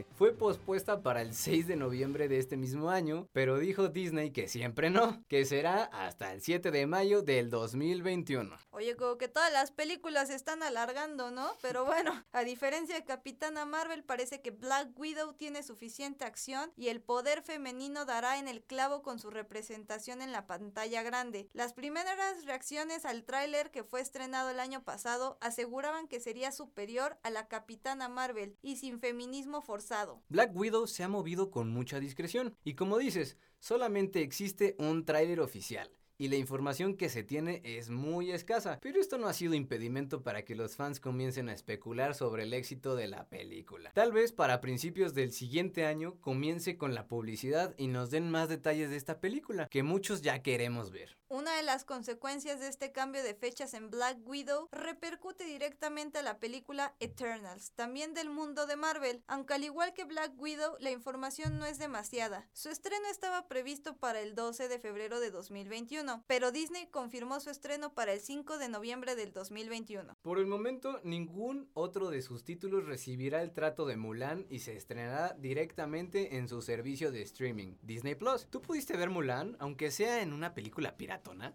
2020. 0.10 0.16
Fue 0.16 0.32
pospuesta 0.32 1.02
para 1.04 1.22
el 1.22 1.34
6 1.34 1.68
de 1.68 1.76
noviembre 1.76 2.30
de 2.30 2.40
este 2.40 2.56
mismo 2.56 2.90
año, 2.90 3.28
pero 3.34 3.58
dijo 3.58 3.90
Disney 3.90 4.32
que 4.32 4.48
siempre 4.48 4.90
no, 4.90 5.22
que 5.28 5.44
será 5.44 5.84
hasta 5.84 6.32
el 6.32 6.42
7 6.42 6.72
de 6.72 6.88
mayo 6.88 7.22
del 7.22 7.50
2021. 7.50 8.58
Oye, 8.72 8.96
como 8.96 9.18
que 9.18 9.28
todas 9.28 9.52
las 9.52 9.72
películas 9.72 10.30
se 10.30 10.36
están 10.36 10.64
alargando, 10.64 11.32
¿no? 11.32 11.52
Pero 11.62 11.84
bueno, 11.86 12.24
a 12.32 12.44
diferencia 12.44 12.96
de 12.96 13.04
Capitana 13.04 13.66
Marvel, 13.66 14.06
parece 14.06 14.42
que 14.42 14.52
Black 14.52 14.98
Widow 14.98 15.34
tiene 15.34 15.64
suficiente 15.64 16.24
acción 16.24 16.72
y 16.78 16.88
el 16.88 17.02
poder 17.02 17.42
femenino 17.42 18.06
dará 18.06 18.40
en 18.40 18.48
el 18.48 18.64
clavo 18.64 19.02
con 19.02 19.20
su 19.20 19.32
representación 19.32 20.22
en 20.22 20.32
la 20.32 20.48
pantalla 20.48 21.04
grande. 21.04 21.50
Las 21.52 21.74
primeras 21.74 22.16
reacciones 22.46 23.04
al 23.04 23.26
tráiler 23.26 23.70
que 23.70 23.84
fue 23.84 24.00
estrenado 24.00 24.50
el 24.50 24.62
año 24.62 24.82
pasado 24.82 25.38
aseguraban 25.42 26.08
que 26.08 26.22
sería 26.22 26.54
superior 26.54 27.18
a 27.24 27.30
la 27.30 27.50
Capitana 27.50 28.08
Marvel 28.08 28.58
y 28.62 28.78
sin 28.78 29.02
feminismo 29.02 29.62
forzado. 29.62 29.95
Black 30.30 30.56
Widow 30.56 30.88
se 30.88 31.04
ha 31.04 31.08
movido 31.08 31.52
con 31.52 31.70
mucha 31.70 32.00
discreción 32.00 32.56
y 32.64 32.74
como 32.74 32.98
dices, 32.98 33.38
solamente 33.60 34.22
existe 34.22 34.76
un 34.78 35.06
tráiler 35.06 35.40
oficial. 35.40 35.90
Y 36.18 36.30
la 36.30 36.38
información 36.38 36.96
que 36.96 37.10
se 37.10 37.24
tiene 37.24 37.62
es 37.66 37.90
muy 37.90 38.32
escasa, 38.32 38.80
pero 38.82 39.02
esto 39.02 39.18
no 39.18 39.28
ha 39.28 39.34
sido 39.34 39.54
impedimento 39.54 40.24
para 40.24 40.46
que 40.46 40.56
los 40.56 40.78
fans 40.78 41.02
comiencen 41.02 41.50
a 41.50 41.54
especular 41.54 42.16
sobre 42.16 42.44
el 42.44 42.54
éxito 42.54 42.96
de 42.96 43.08
la 43.08 43.28
película. 43.28 43.92
Tal 43.94 44.14
vez 44.14 44.32
para 44.32 44.62
principios 44.62 45.14
del 45.14 45.34
siguiente 45.34 45.86
año 45.86 46.16
comience 46.22 46.78
con 46.78 46.96
la 46.96 47.08
publicidad 47.08 47.76
y 47.78 47.88
nos 47.88 48.12
den 48.12 48.32
más 48.32 48.48
detalles 48.48 48.90
de 48.90 48.96
esta 48.96 49.20
película, 49.20 49.68
que 49.68 49.84
muchos 49.84 50.22
ya 50.22 50.42
queremos 50.42 50.92
ver. 50.92 51.18
Una 51.28 51.56
de 51.56 51.64
las 51.64 51.86
consecuencias 51.86 52.60
de 52.60 52.68
este 52.68 52.92
cambio 52.92 53.24
de 53.24 53.34
fechas 53.34 53.74
en 53.74 53.90
Black 53.90 54.20
Widow 54.28 54.70
repercute 54.72 55.44
directamente 55.44 56.20
a 56.20 56.22
la 56.22 56.38
película 56.38 56.94
Eternals, 57.00 57.72
también 57.72 58.14
del 58.14 58.30
mundo 58.30 58.68
de 58.68 58.76
Marvel, 58.76 59.24
aunque 59.26 59.56
al 59.56 59.64
igual 59.64 59.94
que 59.94 60.04
Black 60.04 60.34
Widow 60.38 60.76
la 60.80 60.92
información 60.92 61.58
no 61.58 61.66
es 61.66 61.80
demasiada. 61.80 62.48
Su 62.54 62.70
estreno 62.70 63.08
estaba 63.10 63.48
previsto 63.48 63.98
para 63.98 64.22
el 64.22 64.36
12 64.36 64.68
de 64.68 64.78
febrero 64.78 65.20
de 65.20 65.32
2021, 65.32 66.24
pero 66.28 66.52
Disney 66.52 66.86
confirmó 66.92 67.40
su 67.40 67.50
estreno 67.50 67.92
para 67.96 68.14
el 68.14 68.22
5 68.22 68.60
de 68.60 68.70
noviembre 68.70 69.16
del 69.16 69.34
2021. 69.34 70.16
Por 70.22 70.38
el 70.38 70.46
momento, 70.46 71.02
ningún 71.04 71.72
otro 71.74 72.12
de 72.12 72.22
sus 72.22 72.44
títulos 72.44 72.86
recibirá 72.86 73.42
el 73.42 73.52
trato 73.52 73.88
de 73.88 73.98
Mulan 73.98 74.46
y 74.48 74.60
se 74.60 74.76
estrenará 74.76 75.34
directamente 75.40 76.38
en 76.38 76.48
su 76.48 76.62
servicio 76.62 77.12
de 77.12 77.24
streaming, 77.24 77.78
Disney 77.82 78.14
Plus. 78.14 78.46
¿Tú 78.52 78.62
pudiste 78.62 78.96
ver 78.96 79.10
Mulan, 79.10 79.58
aunque 79.60 79.90
sea 79.90 80.22
en 80.22 80.32
una 80.32 80.54
película 80.54 80.96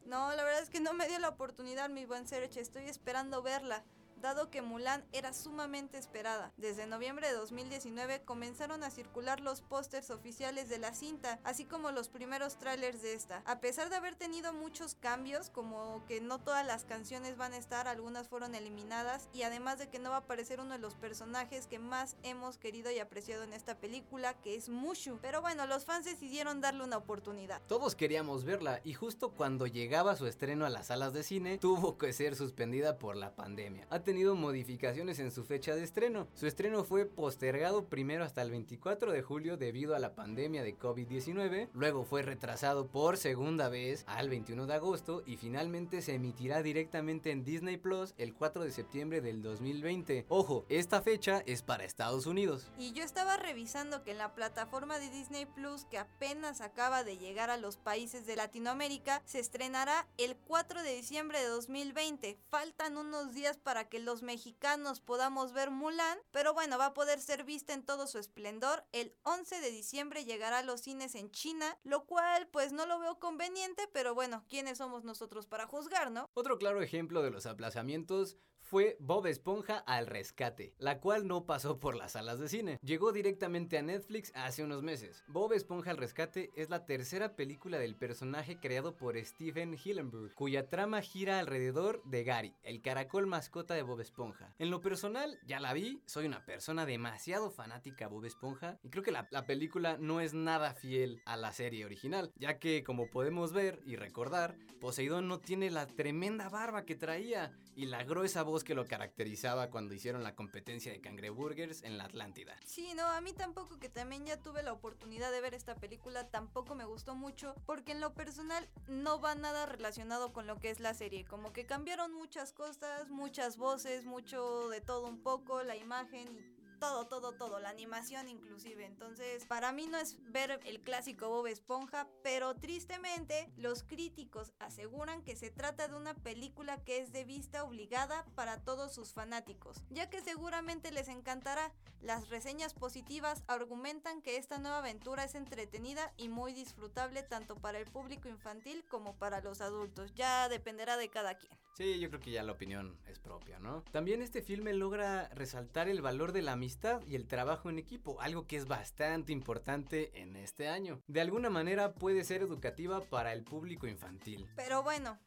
No, 0.06 0.32
la 0.34 0.44
verdad 0.44 0.62
es 0.62 0.70
que 0.70 0.80
no 0.80 0.92
me 0.92 1.06
dio 1.08 1.18
la 1.18 1.28
oportunidad, 1.28 1.88
mi 1.88 2.04
buen 2.04 2.26
Serge, 2.26 2.60
estoy 2.60 2.84
esperando 2.84 3.42
verla. 3.42 3.84
Dado 4.20 4.50
que 4.50 4.62
Mulan 4.62 5.04
era 5.12 5.32
sumamente 5.32 5.98
esperada. 5.98 6.52
Desde 6.56 6.86
noviembre 6.86 7.28
de 7.28 7.34
2019 7.34 8.22
comenzaron 8.22 8.82
a 8.82 8.90
circular 8.90 9.40
los 9.40 9.62
pósters 9.62 10.10
oficiales 10.10 10.68
de 10.68 10.78
la 10.78 10.94
cinta, 10.94 11.40
así 11.44 11.64
como 11.64 11.90
los 11.90 12.08
primeros 12.08 12.58
trailers 12.58 13.02
de 13.02 13.14
esta. 13.14 13.42
A 13.46 13.60
pesar 13.60 13.90
de 13.90 13.96
haber 13.96 14.14
tenido 14.14 14.52
muchos 14.52 14.94
cambios, 14.94 15.50
como 15.50 16.04
que 16.06 16.20
no 16.20 16.38
todas 16.38 16.66
las 16.66 16.84
canciones 16.84 17.36
van 17.36 17.52
a 17.52 17.58
estar, 17.58 17.88
algunas 17.88 18.28
fueron 18.28 18.54
eliminadas, 18.54 19.28
y 19.32 19.42
además 19.42 19.78
de 19.78 19.88
que 19.88 19.98
no 19.98 20.10
va 20.10 20.16
a 20.16 20.20
aparecer 20.20 20.60
uno 20.60 20.72
de 20.72 20.78
los 20.78 20.94
personajes 20.94 21.66
que 21.66 21.78
más 21.78 22.16
hemos 22.22 22.58
querido 22.58 22.90
y 22.90 22.98
apreciado 22.98 23.44
en 23.44 23.52
esta 23.52 23.78
película, 23.78 24.34
que 24.34 24.54
es 24.54 24.68
Mushu. 24.68 25.18
Pero 25.22 25.40
bueno, 25.40 25.66
los 25.66 25.84
fans 25.84 26.04
decidieron 26.04 26.60
darle 26.60 26.84
una 26.84 26.96
oportunidad. 26.96 27.62
Todos 27.66 27.94
queríamos 27.94 28.44
verla 28.44 28.80
y 28.84 28.94
justo 28.94 29.30
cuando 29.32 29.66
llegaba 29.66 30.16
su 30.16 30.26
estreno 30.26 30.66
a 30.66 30.70
las 30.70 30.88
salas 30.88 31.12
de 31.12 31.22
cine, 31.22 31.58
tuvo 31.58 31.98
que 31.98 32.12
ser 32.12 32.36
suspendida 32.36 32.98
por 32.98 33.16
la 33.16 33.34
pandemia. 33.34 33.86
Tenido 34.10 34.34
modificaciones 34.34 35.20
en 35.20 35.30
su 35.30 35.44
fecha 35.44 35.76
de 35.76 35.84
estreno. 35.84 36.26
Su 36.34 36.48
estreno 36.48 36.82
fue 36.82 37.06
postergado 37.06 37.84
primero 37.84 38.24
hasta 38.24 38.42
el 38.42 38.50
24 38.50 39.12
de 39.12 39.22
julio 39.22 39.56
debido 39.56 39.94
a 39.94 40.00
la 40.00 40.16
pandemia 40.16 40.64
de 40.64 40.76
COVID-19, 40.76 41.68
luego 41.74 42.04
fue 42.04 42.22
retrasado 42.22 42.88
por 42.88 43.18
segunda 43.18 43.68
vez 43.68 44.02
al 44.08 44.28
21 44.28 44.66
de 44.66 44.74
agosto 44.74 45.22
y 45.26 45.36
finalmente 45.36 46.02
se 46.02 46.14
emitirá 46.14 46.60
directamente 46.60 47.30
en 47.30 47.44
Disney 47.44 47.76
Plus 47.76 48.14
el 48.18 48.34
4 48.34 48.64
de 48.64 48.72
septiembre 48.72 49.20
del 49.20 49.42
2020. 49.42 50.26
Ojo, 50.28 50.66
esta 50.68 51.02
fecha 51.02 51.44
es 51.46 51.62
para 51.62 51.84
Estados 51.84 52.26
Unidos. 52.26 52.66
Y 52.80 52.90
yo 52.90 53.04
estaba 53.04 53.36
revisando 53.36 54.02
que 54.02 54.10
en 54.10 54.18
la 54.18 54.34
plataforma 54.34 54.98
de 54.98 55.08
Disney 55.10 55.46
Plus, 55.46 55.84
que 55.84 55.98
apenas 55.98 56.62
acaba 56.62 57.04
de 57.04 57.16
llegar 57.16 57.48
a 57.48 57.58
los 57.58 57.76
países 57.76 58.26
de 58.26 58.34
Latinoamérica, 58.34 59.22
se 59.24 59.38
estrenará 59.38 60.08
el 60.18 60.34
4 60.34 60.82
de 60.82 60.96
diciembre 60.96 61.38
de 61.38 61.46
2020. 61.46 62.38
Faltan 62.48 62.96
unos 62.96 63.34
días 63.34 63.56
para 63.56 63.88
que 63.88 63.99
los 64.04 64.22
mexicanos 64.22 65.00
podamos 65.00 65.52
ver 65.52 65.70
Mulan, 65.70 66.18
pero 66.30 66.54
bueno, 66.54 66.78
va 66.78 66.86
a 66.86 66.94
poder 66.94 67.20
ser 67.20 67.44
vista 67.44 67.72
en 67.72 67.84
todo 67.84 68.06
su 68.06 68.18
esplendor. 68.18 68.84
El 68.92 69.14
11 69.22 69.60
de 69.60 69.70
diciembre 69.70 70.24
llegará 70.24 70.58
a 70.58 70.62
los 70.62 70.80
cines 70.80 71.14
en 71.14 71.30
China, 71.30 71.78
lo 71.84 72.06
cual 72.06 72.48
pues 72.48 72.72
no 72.72 72.86
lo 72.86 72.98
veo 72.98 73.18
conveniente, 73.18 73.88
pero 73.92 74.14
bueno, 74.14 74.44
¿quiénes 74.48 74.78
somos 74.78 75.04
nosotros 75.04 75.46
para 75.46 75.66
juzgar, 75.66 76.10
no? 76.10 76.28
Otro 76.34 76.58
claro 76.58 76.82
ejemplo 76.82 77.22
de 77.22 77.30
los 77.30 77.46
aplazamientos 77.46 78.36
fue 78.70 78.96
Bob 79.00 79.26
Esponja 79.26 79.78
al 79.78 80.06
rescate, 80.06 80.74
la 80.78 81.00
cual 81.00 81.26
no 81.26 81.44
pasó 81.44 81.80
por 81.80 81.96
las 81.96 82.12
salas 82.12 82.38
de 82.38 82.48
cine. 82.48 82.78
Llegó 82.84 83.10
directamente 83.10 83.76
a 83.76 83.82
Netflix 83.82 84.30
hace 84.36 84.62
unos 84.62 84.84
meses. 84.84 85.24
Bob 85.26 85.52
Esponja 85.54 85.90
al 85.90 85.96
rescate 85.96 86.50
es 86.54 86.70
la 86.70 86.86
tercera 86.86 87.34
película 87.34 87.80
del 87.80 87.96
personaje 87.96 88.60
creado 88.60 88.96
por 88.96 89.18
Steven 89.18 89.74
Hillenburg, 89.74 90.34
cuya 90.34 90.68
trama 90.68 91.02
gira 91.02 91.40
alrededor 91.40 92.00
de 92.04 92.22
Gary, 92.22 92.54
el 92.62 92.80
caracol 92.80 93.26
mascota 93.26 93.74
de 93.74 93.82
Bob 93.82 94.00
Esponja. 94.00 94.54
En 94.60 94.70
lo 94.70 94.80
personal, 94.80 95.36
ya 95.44 95.58
la 95.58 95.72
vi, 95.72 96.00
soy 96.06 96.26
una 96.26 96.46
persona 96.46 96.86
demasiado 96.86 97.50
fanática 97.50 98.04
a 98.04 98.08
Bob 98.08 98.24
Esponja 98.24 98.78
y 98.84 98.90
creo 98.90 99.02
que 99.02 99.10
la, 99.10 99.26
la 99.32 99.46
película 99.46 99.96
no 99.98 100.20
es 100.20 100.32
nada 100.32 100.74
fiel 100.74 101.22
a 101.26 101.36
la 101.36 101.52
serie 101.52 101.84
original, 101.84 102.30
ya 102.36 102.60
que 102.60 102.84
como 102.84 103.10
podemos 103.10 103.52
ver 103.52 103.80
y 103.84 103.96
recordar, 103.96 104.56
Poseidón 104.80 105.26
no 105.26 105.40
tiene 105.40 105.70
la 105.70 105.88
tremenda 105.88 106.48
barba 106.48 106.84
que 106.84 106.94
traía 106.94 107.52
y 107.80 107.86
la 107.86 108.04
gruesa 108.04 108.42
voz 108.42 108.62
que 108.62 108.74
lo 108.74 108.86
caracterizaba 108.86 109.70
cuando 109.70 109.94
hicieron 109.94 110.22
la 110.22 110.34
competencia 110.34 110.92
de 110.92 111.00
cangreburgers 111.00 111.82
en 111.82 111.96
la 111.96 112.04
Atlántida. 112.04 112.54
Sí, 112.66 112.92
no, 112.94 113.06
a 113.06 113.22
mí 113.22 113.32
tampoco, 113.32 113.78
que 113.78 113.88
también 113.88 114.26
ya 114.26 114.36
tuve 114.36 114.62
la 114.62 114.74
oportunidad 114.74 115.32
de 115.32 115.40
ver 115.40 115.54
esta 115.54 115.74
película, 115.76 116.28
tampoco 116.28 116.74
me 116.74 116.84
gustó 116.84 117.14
mucho, 117.14 117.54
porque 117.64 117.92
en 117.92 118.02
lo 118.02 118.12
personal 118.12 118.68
no 118.86 119.18
va 119.18 119.34
nada 119.34 119.64
relacionado 119.64 120.34
con 120.34 120.46
lo 120.46 120.58
que 120.58 120.68
es 120.68 120.78
la 120.78 120.92
serie, 120.92 121.24
como 121.24 121.54
que 121.54 121.64
cambiaron 121.64 122.12
muchas 122.12 122.52
cosas, 122.52 123.08
muchas 123.08 123.56
voces, 123.56 124.04
mucho 124.04 124.68
de 124.68 124.82
todo 124.82 125.08
un 125.08 125.22
poco, 125.22 125.62
la 125.62 125.76
imagen 125.76 126.28
y 126.36 126.59
todo, 126.80 127.06
todo, 127.06 127.32
todo, 127.32 127.60
la 127.60 127.68
animación 127.68 128.28
inclusive. 128.28 128.84
Entonces, 128.86 129.44
para 129.46 129.70
mí 129.70 129.86
no 129.86 129.98
es 129.98 130.16
ver 130.32 130.60
el 130.64 130.80
clásico 130.80 131.28
Bob 131.28 131.46
Esponja, 131.46 132.08
pero 132.22 132.54
tristemente 132.56 133.52
los 133.56 133.84
críticos 133.84 134.52
aseguran 134.58 135.22
que 135.22 135.36
se 135.36 135.50
trata 135.50 135.86
de 135.86 135.94
una 135.94 136.14
película 136.14 136.82
que 136.82 136.98
es 136.98 137.12
de 137.12 137.24
vista 137.24 137.62
obligada 137.64 138.24
para 138.34 138.64
todos 138.64 138.94
sus 138.94 139.12
fanáticos, 139.12 139.82
ya 139.90 140.08
que 140.08 140.22
seguramente 140.22 140.90
les 140.90 141.08
encantará. 141.08 141.72
Las 142.00 142.30
reseñas 142.30 142.72
positivas 142.72 143.44
argumentan 143.46 144.22
que 144.22 144.38
esta 144.38 144.58
nueva 144.58 144.78
aventura 144.78 145.24
es 145.24 145.34
entretenida 145.34 146.12
y 146.16 146.30
muy 146.30 146.54
disfrutable 146.54 147.22
tanto 147.22 147.56
para 147.56 147.78
el 147.78 147.84
público 147.84 148.28
infantil 148.28 148.84
como 148.88 149.14
para 149.18 149.42
los 149.42 149.60
adultos. 149.60 150.14
Ya 150.14 150.48
dependerá 150.48 150.96
de 150.96 151.10
cada 151.10 151.34
quien. 151.34 151.59
Sí, 151.74 151.98
yo 151.98 152.08
creo 152.08 152.20
que 152.20 152.30
ya 152.30 152.42
la 152.42 152.52
opinión 152.52 152.98
es 153.08 153.18
propia, 153.18 153.58
¿no? 153.58 153.82
También 153.90 154.22
este 154.22 154.42
filme 154.42 154.74
logra 154.74 155.28
resaltar 155.28 155.88
el 155.88 156.02
valor 156.02 156.32
de 156.32 156.42
la 156.42 156.52
amistad 156.52 157.00
y 157.06 157.14
el 157.14 157.26
trabajo 157.26 157.70
en 157.70 157.78
equipo, 157.78 158.20
algo 158.20 158.46
que 158.46 158.56
es 158.56 158.66
bastante 158.66 159.32
importante 159.32 160.10
en 160.20 160.36
este 160.36 160.68
año. 160.68 161.00
De 161.06 161.20
alguna 161.20 161.48
manera 161.48 161.94
puede 161.94 162.24
ser 162.24 162.42
educativa 162.42 163.00
para 163.00 163.32
el 163.32 163.44
público 163.44 163.86
infantil. 163.86 164.46
Pero 164.56 164.82
bueno, 164.82 165.18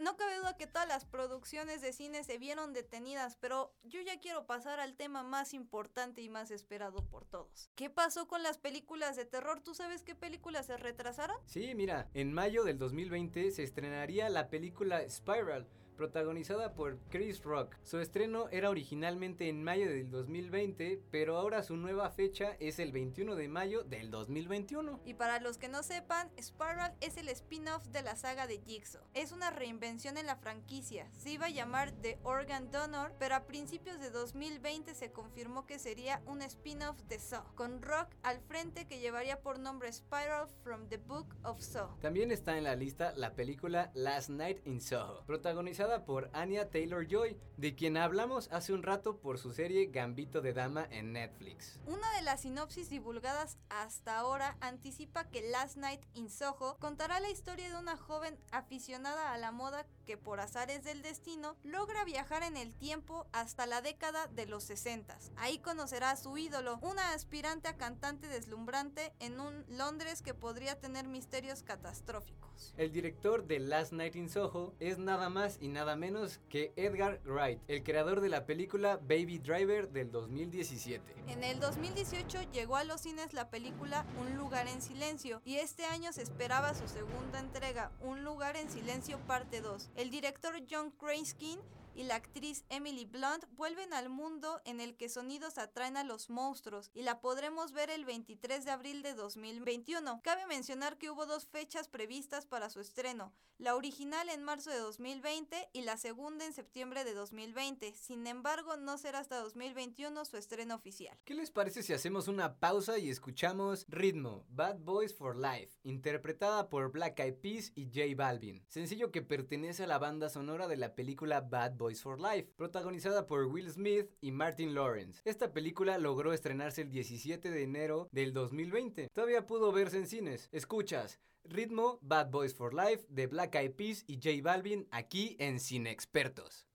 no, 0.00 0.16
cabe 0.16 0.38
duda 0.38 0.56
que 0.56 0.66
todas 0.66 0.88
las 0.88 1.04
producciones 1.04 1.80
de 1.80 1.92
cine 1.92 2.24
se 2.24 2.38
vieron 2.38 2.72
detenidas, 2.72 3.36
pero 3.36 3.74
yo 3.84 4.00
ya 4.00 4.20
quiero 4.20 4.46
pasar 4.46 4.80
al 4.80 4.94
tema 4.96 5.22
más 5.22 5.54
importante 5.54 6.22
y 6.22 6.28
más 6.28 6.50
esperado 6.50 7.04
por 7.04 7.24
todos. 7.24 7.70
¿Qué 7.74 7.90
pasó 7.90 8.28
con 8.28 8.42
las 8.42 8.58
películas 8.58 9.16
de 9.16 9.24
terror? 9.24 9.60
¿Tú 9.60 9.74
sabes 9.74 10.02
qué 10.02 10.14
películas 10.14 10.66
se 10.66 10.76
retrasaron? 10.76 11.36
Sí, 11.46 11.74
mira, 11.74 12.08
en 12.14 12.32
mayo 12.32 12.64
del 12.64 12.78
2020 12.78 13.50
se 13.50 13.62
estrenaría 13.62 14.28
la 14.28 14.48
película 14.48 15.08
Spiral, 15.08 15.66
protagonizada 15.96 16.74
por 16.74 16.98
Chris 17.08 17.42
Rock. 17.42 17.76
Su 17.82 17.98
estreno 17.98 18.48
era 18.50 18.70
originalmente 18.70 19.48
en 19.48 19.62
mayo 19.62 19.88
del 19.88 20.10
2020, 20.10 21.02
pero 21.10 21.36
ahora 21.36 21.62
su 21.62 21.76
nueva 21.76 22.10
fecha 22.10 22.56
es 22.60 22.78
el 22.78 22.92
21 22.92 23.34
de 23.34 23.48
mayo 23.48 23.82
del 23.82 24.10
2021. 24.10 25.00
Y 25.04 25.14
para 25.14 25.40
los 25.40 25.58
que 25.58 25.68
no 25.68 25.82
sepan, 25.82 26.30
Spiral 26.40 26.94
es 27.00 27.16
el 27.16 27.28
spin-off 27.28 27.86
de 27.88 28.02
la 28.02 28.16
saga 28.16 28.46
de 28.46 28.58
Jigsaw. 28.58 29.02
Es 29.14 29.32
una 29.32 29.50
reinvención 29.50 30.18
en 30.18 30.26
la 30.26 30.36
franquicia. 30.36 31.10
Se 31.16 31.30
iba 31.30 31.46
a 31.46 31.50
llamar 31.50 31.92
The 31.92 32.18
Organ 32.22 32.70
Donor, 32.70 33.14
pero 33.18 33.34
a 33.34 33.46
principios 33.46 33.98
de 33.98 34.10
2020 34.10 34.94
se 34.94 35.10
confirmó 35.10 35.66
que 35.66 35.78
sería 35.78 36.22
un 36.26 36.42
spin-off 36.42 37.00
de 37.08 37.18
Saw, 37.18 37.54
con 37.54 37.82
Rock 37.82 38.08
al 38.22 38.40
frente 38.40 38.86
que 38.86 39.00
llevaría 39.00 39.40
por 39.40 39.58
nombre 39.58 39.92
Spiral 39.92 40.48
from 40.62 40.88
the 40.88 40.98
Book 40.98 41.34
of 41.42 41.60
Saw. 41.60 41.98
También 42.00 42.30
está 42.30 42.58
en 42.58 42.64
la 42.64 42.76
lista 42.76 43.12
la 43.16 43.34
película 43.34 43.90
Last 43.94 44.30
Night 44.30 44.66
in 44.66 44.80
Soho, 44.80 45.24
protagonizada 45.26 45.85
por 45.86 46.30
Anya 46.32 46.68
Taylor-Joy, 46.68 47.38
de 47.56 47.74
quien 47.76 47.96
hablamos 47.96 48.48
hace 48.50 48.72
un 48.72 48.82
rato 48.82 49.18
por 49.18 49.38
su 49.38 49.52
serie 49.52 49.86
Gambito 49.86 50.40
de 50.40 50.52
Dama 50.52 50.86
en 50.90 51.12
Netflix. 51.12 51.78
Una 51.86 52.12
de 52.16 52.22
las 52.22 52.42
sinopsis 52.42 52.90
divulgadas 52.90 53.56
hasta 53.68 54.18
ahora 54.18 54.56
anticipa 54.60 55.30
que 55.30 55.48
Last 55.48 55.76
Night 55.76 56.00
in 56.14 56.28
Soho 56.28 56.76
contará 56.80 57.20
la 57.20 57.30
historia 57.30 57.70
de 57.70 57.78
una 57.78 57.96
joven 57.96 58.36
aficionada 58.50 59.32
a 59.32 59.38
la 59.38 59.52
moda 59.52 59.86
que 60.04 60.16
por 60.16 60.40
azares 60.40 60.82
del 60.82 61.02
destino 61.02 61.56
logra 61.62 62.04
viajar 62.04 62.42
en 62.42 62.56
el 62.56 62.74
tiempo 62.74 63.26
hasta 63.32 63.66
la 63.66 63.80
década 63.80 64.26
de 64.26 64.46
los 64.46 64.64
60. 64.64 65.16
Ahí 65.36 65.58
conocerá 65.58 66.10
a 66.10 66.16
su 66.16 66.36
ídolo, 66.36 66.78
una 66.82 67.12
aspirante 67.12 67.68
a 67.68 67.76
cantante 67.76 68.26
deslumbrante 68.26 69.12
en 69.20 69.40
un 69.40 69.64
Londres 69.68 70.20
que 70.20 70.34
podría 70.34 70.80
tener 70.80 71.06
misterios 71.06 71.62
catastróficos. 71.62 72.74
El 72.76 72.90
director 72.90 73.46
de 73.46 73.60
Last 73.60 73.92
Night 73.92 74.16
in 74.16 74.28
Soho 74.28 74.74
es 74.80 74.98
nada 74.98 75.28
más 75.28 75.58
y 75.60 75.68
nada 75.68 75.75
menos 75.84 76.40
que 76.48 76.72
Edgar 76.76 77.20
Wright, 77.24 77.60
el 77.68 77.82
creador 77.82 78.22
de 78.22 78.30
la 78.30 78.46
película 78.46 78.96
Baby 78.96 79.38
Driver 79.38 79.90
del 79.90 80.10
2017. 80.10 81.02
En 81.28 81.44
el 81.44 81.60
2018 81.60 82.50
llegó 82.50 82.76
a 82.76 82.84
los 82.84 83.02
cines 83.02 83.34
la 83.34 83.50
película 83.50 84.06
Un 84.18 84.36
lugar 84.36 84.68
en 84.68 84.80
silencio 84.80 85.42
y 85.44 85.56
este 85.56 85.84
año 85.84 86.12
se 86.12 86.22
esperaba 86.22 86.74
su 86.74 86.88
segunda 86.88 87.40
entrega, 87.40 87.92
Un 88.00 88.24
lugar 88.24 88.56
en 88.56 88.70
silencio 88.70 89.18
parte 89.26 89.60
2. 89.60 89.90
El 89.96 90.10
director 90.10 90.54
John 90.68 90.90
Krasinski 90.92 91.58
y 91.96 92.04
la 92.04 92.16
actriz 92.16 92.64
Emily 92.68 93.06
Blunt 93.06 93.46
vuelven 93.52 93.94
al 93.94 94.10
mundo 94.10 94.60
en 94.64 94.80
el 94.80 94.96
que 94.96 95.08
sonidos 95.08 95.56
atraen 95.56 95.96
a 95.96 96.04
los 96.04 96.28
monstruos 96.28 96.90
y 96.92 97.02
la 97.02 97.20
podremos 97.20 97.72
ver 97.72 97.88
el 97.88 98.04
23 98.04 98.64
de 98.64 98.70
abril 98.70 99.02
de 99.02 99.14
2021. 99.14 100.20
Cabe 100.22 100.46
mencionar 100.46 100.98
que 100.98 101.10
hubo 101.10 101.24
dos 101.24 101.46
fechas 101.46 101.88
previstas 101.88 102.44
para 102.44 102.68
su 102.68 102.80
estreno, 102.80 103.32
la 103.58 103.74
original 103.74 104.28
en 104.28 104.42
marzo 104.42 104.70
de 104.70 104.78
2020 104.78 105.70
y 105.72 105.82
la 105.82 105.96
segunda 105.96 106.44
en 106.44 106.52
septiembre 106.52 107.04
de 107.04 107.14
2020. 107.14 107.94
Sin 107.94 108.26
embargo, 108.26 108.76
no 108.76 108.98
será 108.98 109.20
hasta 109.20 109.40
2021 109.40 110.24
su 110.26 110.36
estreno 110.36 110.74
oficial. 110.74 111.16
¿Qué 111.24 111.34
les 111.34 111.50
parece 111.50 111.82
si 111.82 111.94
hacemos 111.94 112.28
una 112.28 112.58
pausa 112.58 112.98
y 112.98 113.08
escuchamos 113.08 113.86
Ritmo, 113.88 114.44
Bad 114.50 114.80
Boys 114.80 115.14
for 115.14 115.34
Life, 115.36 115.78
interpretada 115.82 116.68
por 116.68 116.92
Black 116.92 117.18
Eyed 117.20 117.36
Peas 117.36 117.72
y 117.74 117.86
J 117.86 118.14
Balvin, 118.14 118.62
sencillo 118.68 119.10
que 119.10 119.22
pertenece 119.22 119.84
a 119.84 119.86
la 119.86 119.98
banda 119.98 120.28
sonora 120.28 120.68
de 120.68 120.76
la 120.76 120.94
película 120.94 121.40
Bad 121.40 121.85
Boys 121.86 122.02
for 122.02 122.20
Life, 122.20 122.52
protagonizada 122.56 123.28
por 123.28 123.44
Will 123.46 123.70
Smith 123.70 124.10
y 124.20 124.32
Martin 124.32 124.74
Lawrence. 124.74 125.20
Esta 125.24 125.52
película 125.52 125.98
logró 125.98 126.32
estrenarse 126.32 126.82
el 126.82 126.90
17 126.90 127.48
de 127.48 127.62
enero 127.62 128.08
del 128.10 128.32
2020. 128.32 129.06
Todavía 129.12 129.46
pudo 129.46 129.70
verse 129.70 129.96
en 129.98 130.08
cines. 130.08 130.48
Escuchas 130.50 131.20
Ritmo, 131.44 132.00
Bad 132.02 132.32
Boys 132.32 132.54
for 132.54 132.74
Life 132.74 133.06
de 133.08 133.28
Black 133.28 133.54
Eyed 133.54 133.76
Peas 133.76 134.02
y 134.08 134.16
J 134.16 134.42
Balvin 134.42 134.88
aquí 134.90 135.36
en 135.38 135.60
Cine 135.60 135.92
Expertos. 135.92 136.66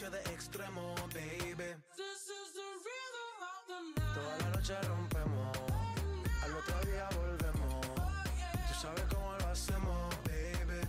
We 0.00 0.06
party 0.06 0.16
to 0.16 0.24
the 0.24 0.30
extremo, 0.32 0.94
baby. 1.12 1.74
Toda 4.14 4.38
la 4.38 4.48
noche 4.56 4.74
rompemos, 4.88 5.58
al 6.42 6.56
otro 6.56 6.80
día 6.86 7.08
volvemos. 7.16 7.86
Tú 8.68 8.74
sabes 8.80 9.04
cómo 9.12 9.36
lo 9.38 9.46
hacemos, 9.48 10.14
baby. 10.24 10.80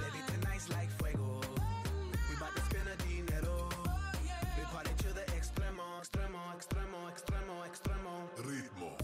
Baby, 0.00 0.20
tonight's 0.26 0.68
like 0.70 0.90
fuego. 0.98 1.40
We 2.28 2.36
bout 2.40 2.54
to 2.56 2.62
spend 2.62 2.88
a 2.88 2.96
dinero. 3.04 3.68
We 4.56 4.64
party 4.72 4.90
to 4.98 5.12
the 5.14 5.24
extremo, 5.36 6.00
extremo, 6.00 6.40
extremo, 6.56 7.08
extremo, 7.08 7.64
extremo. 7.66 8.28
Ritmo. 8.38 9.03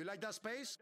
You 0.00 0.06
like 0.06 0.22
that 0.22 0.32
space? 0.32 0.78